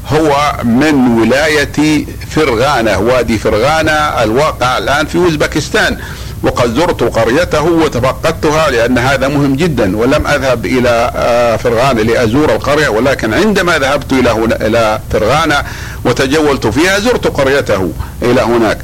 هو 0.09 0.52
من 0.64 1.18
ولاية 1.20 2.07
فرغانة 2.31 2.98
وادي 2.98 3.38
فرغانة 3.38 3.92
الواقع 3.92 4.79
الآن 4.79 5.07
في 5.07 5.18
اوزبكستان 5.18 5.98
وقد 6.42 6.74
زرت 6.74 7.02
قريته 7.02 7.62
وتفقدتها 7.62 8.70
لأن 8.70 8.98
هذا 8.98 9.29
مهم 9.29 9.57
جدا 9.57 9.96
ولم 9.96 10.26
أذهب 10.26 10.66
إلى 10.66 11.11
فرغانة 11.62 12.02
لأزور 12.02 12.55
القرية 12.55 12.88
ولكن 12.88 13.35
عندما 13.35 13.79
ذهبت 13.79 14.12
إلى 14.12 14.33
إلى 14.61 15.00
فرغانة 15.12 15.62
وتجولت 16.05 16.66
فيها 16.66 16.98
زرت 16.98 17.26
قريته 17.26 17.92
إلى 18.22 18.40
هناك. 18.40 18.79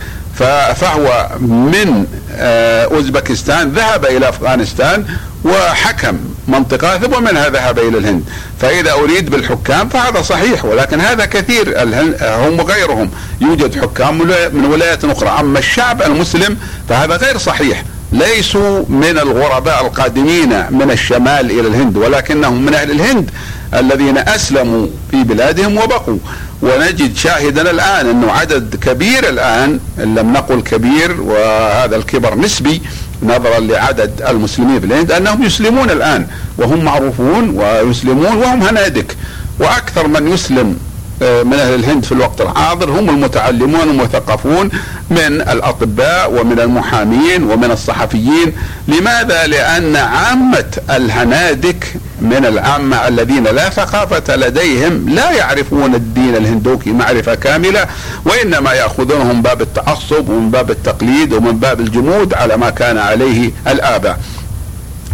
فهو 0.75 1.29
من 1.40 2.07
آه، 2.35 2.85
أوزبكستان 2.85 3.68
ذهب 3.68 4.05
إلى 4.05 4.29
أفغانستان 4.29 5.05
وحكم 5.45 6.18
منطقة 6.49 6.99
ثم 6.99 7.25
منها 7.25 7.49
ذهب 7.49 7.79
إلى 7.79 7.99
الهند. 7.99 8.25
فإذا 8.61 8.92
أريد 8.92 9.31
بالحكام 9.31 9.88
فهذا 9.88 10.23
صحيح 10.23 10.64
ولكن 10.64 11.01
هذا 11.01 11.25
كثير 11.25 11.83
هم 12.23 12.61
وغيرهم. 12.61 13.11
يوجد 13.40 13.81
حكام 13.83 14.18
من 14.53 14.64
ولايات 14.64 15.05
أخرى. 15.05 15.29
أما 15.40 15.59
الشعب 15.59 16.03
المسلم 16.03 16.57
فهذا 16.88 17.16
غير 17.16 17.38
صحيح. 17.38 17.85
ليسوا 18.12 18.85
من 18.88 19.18
الغرباء 19.18 19.87
القادمين 19.87 20.49
من 20.71 20.90
الشمال 20.90 21.51
إلى 21.51 21.68
الهند 21.68 21.97
ولكنهم 21.97 22.66
من 22.66 22.75
أهل 22.75 22.90
الهند 22.90 23.31
الذين 23.75 24.18
أسلموا 24.18 24.87
في 25.11 25.25
بلادهم 25.25 25.77
وبقوا. 25.77 26.18
ونجد 26.62 27.16
شاهدا 27.16 27.70
الآن 27.70 28.09
أنه 28.09 28.33
عدد 28.33 28.77
كبير 28.77 29.29
الآن 29.29 29.81
إن 29.98 30.14
لم 30.14 30.33
نقل 30.33 30.61
كبير 30.61 31.20
وهذا 31.20 31.96
الكبر 31.96 32.35
نسبي 32.38 32.83
نظرا 33.22 33.61
لعدد 33.61 34.22
المسلمين 34.29 34.81
في 34.81 34.87
الهند 34.87 35.12
أنهم 35.12 35.42
يسلمون 35.42 35.90
الآن 35.90 36.27
وهم 36.59 36.85
معروفون 36.85 37.51
ويسلمون 37.51 38.27
وهم 38.37 38.62
هنادك 38.62 39.16
وأكثر 39.59 40.09
من 40.09 40.29
يسلم 40.33 40.77
من 41.20 41.53
أهل 41.55 41.75
الهند 41.75 42.05
في 42.05 42.12
الوقت 42.12 42.40
الحاضر 42.40 42.90
هم 42.90 43.11
المتعلمون 43.11 43.81
المثقفون 43.81 44.70
من 45.11 45.40
الأطباء 45.40 46.33
ومن 46.40 46.61
المحامين 46.61 47.42
ومن 47.42 47.70
الصحفيين. 47.70 48.53
لماذا؟ 48.88 49.46
لأن 49.46 49.96
عامة 49.96 50.64
الهنادك 50.90 51.94
من 52.20 52.46
العامة 52.46 53.09
الذين 53.09 53.44
لا 53.44 53.70
ثقافة 53.70 54.37
لديهم 54.37 55.09
لا 55.09 55.31
يعرفون 55.31 55.94
الدين 55.94 56.37
الهندوكي 56.37 56.92
معرفة 56.92 57.35
كاملة 57.35 57.87
وإنما 58.25 58.72
ياخذونه 58.72 59.33
من 59.33 59.42
باب 59.42 59.62
التعصب 59.62 60.29
ومن 60.29 60.51
باب 60.51 60.70
التقليد 60.70 61.33
ومن 61.33 61.59
باب 61.59 61.81
الجمود 61.81 62.35
على 62.35 62.57
ما 62.57 62.70
كان 62.70 62.98
عليه 62.98 63.51
الآباء. 63.68 64.18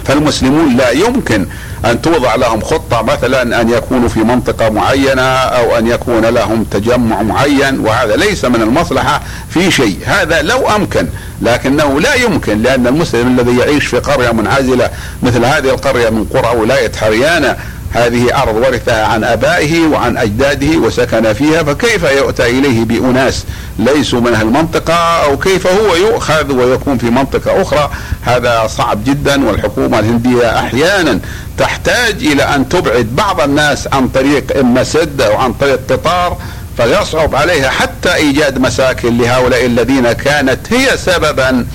فالمسلمون 0.04 0.76
لا 0.76 0.90
يمكن 0.90 1.46
أن 1.84 2.02
توضع 2.02 2.34
لهم 2.34 2.60
خطة 2.60 3.02
مثلا 3.02 3.60
أن 3.60 3.70
يكونوا 3.70 4.08
في 4.08 4.20
منطقة 4.20 4.68
معينة 4.68 5.22
أو 5.22 5.78
أن 5.78 5.86
يكون 5.86 6.26
لهم 6.26 6.64
تجمع 6.64 7.22
معين 7.22 7.80
وهذا 7.80 8.16
ليس 8.16 8.44
من 8.44 8.62
المصلحة 8.62 9.22
في 9.50 9.70
شيء. 9.70 9.98
هذا 10.06 10.42
لو 10.42 10.68
أمكن 10.68 11.08
لكنه 11.42 12.00
لا 12.00 12.14
يمكن 12.14 12.62
لأن 12.62 12.86
المسلم 12.86 13.38
الذي 13.38 13.58
يعيش 13.58 13.86
في 13.86 13.98
قرية 13.98 14.30
منعزلة 14.30 14.90
مثل 15.22 15.44
هذه 15.44 15.70
القرية 15.70 16.10
من 16.10 16.24
قرى 16.24 16.56
ولاية 16.56 16.92
هريانه 17.00 17.56
هذه 17.92 18.42
أرض 18.42 18.56
ورثها 18.56 19.06
عن 19.06 19.24
أبائه 19.24 19.86
وعن 19.86 20.16
أجداده 20.16 20.76
وسكن 20.78 21.32
فيها 21.32 21.62
فكيف 21.62 22.02
يؤتى 22.02 22.46
إليه 22.46 22.84
بأناس 22.84 23.44
ليسوا 23.78 24.20
من 24.20 24.34
المنطقة 24.42 24.94
أو 24.94 25.38
كيف 25.38 25.66
هو 25.66 25.94
يؤخذ 25.94 26.52
ويكون 26.52 26.98
في 26.98 27.10
منطقة 27.10 27.62
أخرى؟ 27.62 27.90
هذا 28.22 28.66
صعب 28.66 29.04
جدا 29.04 29.48
والحكومة 29.48 29.98
الهندية 29.98 30.58
أحيانا 30.58 31.20
تحتاج 31.58 32.26
إلى 32.26 32.42
أن 32.42 32.68
تبعد 32.68 33.08
بعض 33.16 33.40
الناس 33.40 33.88
عن 33.92 34.08
طريق 34.08 34.58
إما 34.58 34.84
سد 34.84 35.20
أو 35.20 35.36
عن 35.36 35.52
طريق 35.52 35.80
قطار 35.92 36.36
فيصعب 36.76 37.34
عليها 37.34 37.70
حتى 37.70 38.14
إيجاد 38.14 38.58
مساكن 38.58 39.18
لهؤلاء 39.18 39.66
الذين 39.66 40.12
كانت 40.12 40.72
هي 40.72 40.96
سببا 40.96 41.66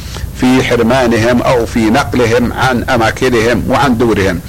في 0.42 0.64
حرمانهم 0.64 1.42
أو 1.42 1.66
في 1.66 1.80
نقلهم 1.80 2.54
عن 2.54 2.84
أماكنهم 2.84 3.64
وعن 3.70 3.98
دورهم. 3.98 4.40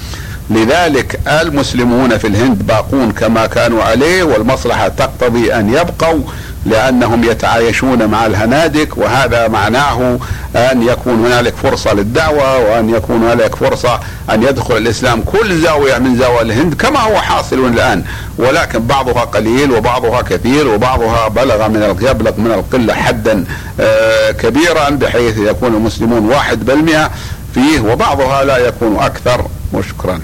لذلك 0.50 1.20
المسلمون 1.26 2.18
في 2.18 2.26
الهند 2.26 2.66
باقون 2.66 3.12
كما 3.12 3.46
كانوا 3.46 3.82
عليه 3.82 4.22
والمصلحة 4.22 4.88
تقتضي 4.88 5.54
أن 5.54 5.68
يبقوا 5.68 6.20
لأنهم 6.66 7.24
يتعايشون 7.24 8.06
مع 8.06 8.26
الهنادك 8.26 8.98
وهذا 8.98 9.48
معناه 9.48 10.18
أن 10.56 10.82
يكون 10.82 11.26
هنالك 11.26 11.54
فرصة 11.62 11.92
للدعوة 11.92 12.58
وأن 12.58 12.90
يكون 12.90 13.22
هنالك 13.22 13.54
فرصة 13.54 14.00
أن 14.30 14.42
يدخل 14.42 14.76
الإسلام. 14.76 15.22
كل 15.22 15.58
زاوية 15.60 15.98
من 15.98 16.16
زوايا 16.16 16.42
الهند 16.42 16.74
كما 16.74 17.00
هو 17.00 17.16
حاصل 17.16 17.66
الآن 17.66 18.04
ولكن 18.38 18.86
بعضها 18.86 19.24
قليل 19.24 19.72
وبعضها 19.72 20.22
كثير 20.22 20.68
وبعضها 20.68 21.28
بلغ 21.28 21.68
من 21.68 21.82
يبلغ 22.00 22.32
من 22.40 22.52
القلة 22.52 22.94
حدا 22.94 23.44
آه، 23.80 24.30
كبيرا 24.30 24.90
بحيث 24.90 25.38
يكون 25.38 25.74
المسلمون 25.74 26.28
واحد 26.28 26.64
بالمئة 26.64 27.10
فيه 27.54 27.80
وبعضها 27.80 28.44
لا 28.44 28.56
يكون 28.58 28.96
أكثر. 28.96 29.46
وشكرا. 29.72 30.20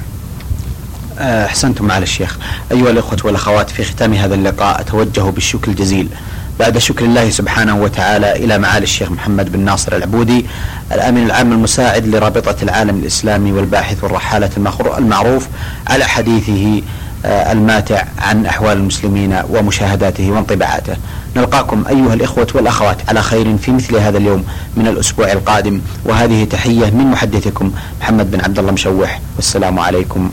آه، 1.20 1.46
أحسنتم. 1.46 1.85
معالي 1.85 2.02
الشيخ 2.02 2.38
أيها 2.72 2.90
الإخوة 2.90 3.18
والأخوات 3.24 3.70
في 3.70 3.85
ختام 3.85 4.14
هذا 4.14 4.35
اللقاء 4.35 4.80
أتوجه 4.80 5.20
بالشكر 5.20 5.70
الجزيل 5.70 6.09
بعد 6.61 6.78
شكر 6.78 7.04
الله 7.04 7.30
سبحانه 7.30 7.83
وتعالى 7.83 8.33
إلى 8.33 8.59
معالي 8.59 8.85
الشيخ 8.85 9.11
محمد 9.11 9.52
بن 9.52 9.61
ناصر 9.61 9.96
العبودي 9.96 10.46
الأمين 10.92 11.26
العام 11.26 11.52
المساعد 11.52 12.06
لرابطة 12.06 12.56
العالم 12.62 12.98
الإسلامي 12.98 13.52
والباحث 13.52 14.04
والرحالة 14.04 14.50
المعروف 14.98 15.48
على 15.87 16.04
حديثه 16.04 16.83
آه، 17.24 17.52
الماتع 17.52 18.04
عن 18.18 18.46
أحوال 18.46 18.76
المسلمين 18.76 19.42
ومشاهداته 19.50 20.30
وانطباعاته. 20.30 20.96
نلقاكم 21.37 21.85
أيها 21.88 22.14
الإخوة 22.14 22.46
والأخوات 22.54 22.96
على 23.09 23.22
خير 23.22 23.56
في 23.56 23.72
مثل 23.72 23.96
هذا 23.96 24.18
اليوم 24.18 24.44
من 24.76 24.87
الأسبوع 24.88 25.33
القادم. 25.33 25.80
وهذه 26.04 26.44
تحية 26.44 26.90
من 26.90 27.06
محدثكم 27.06 27.72
محمد 28.00 28.30
بن 28.30 28.40
عبد 28.40 28.59
الله 28.59 28.72
مشوح. 28.72 29.20
والسلام 29.37 29.78
عليكم. 29.78 30.30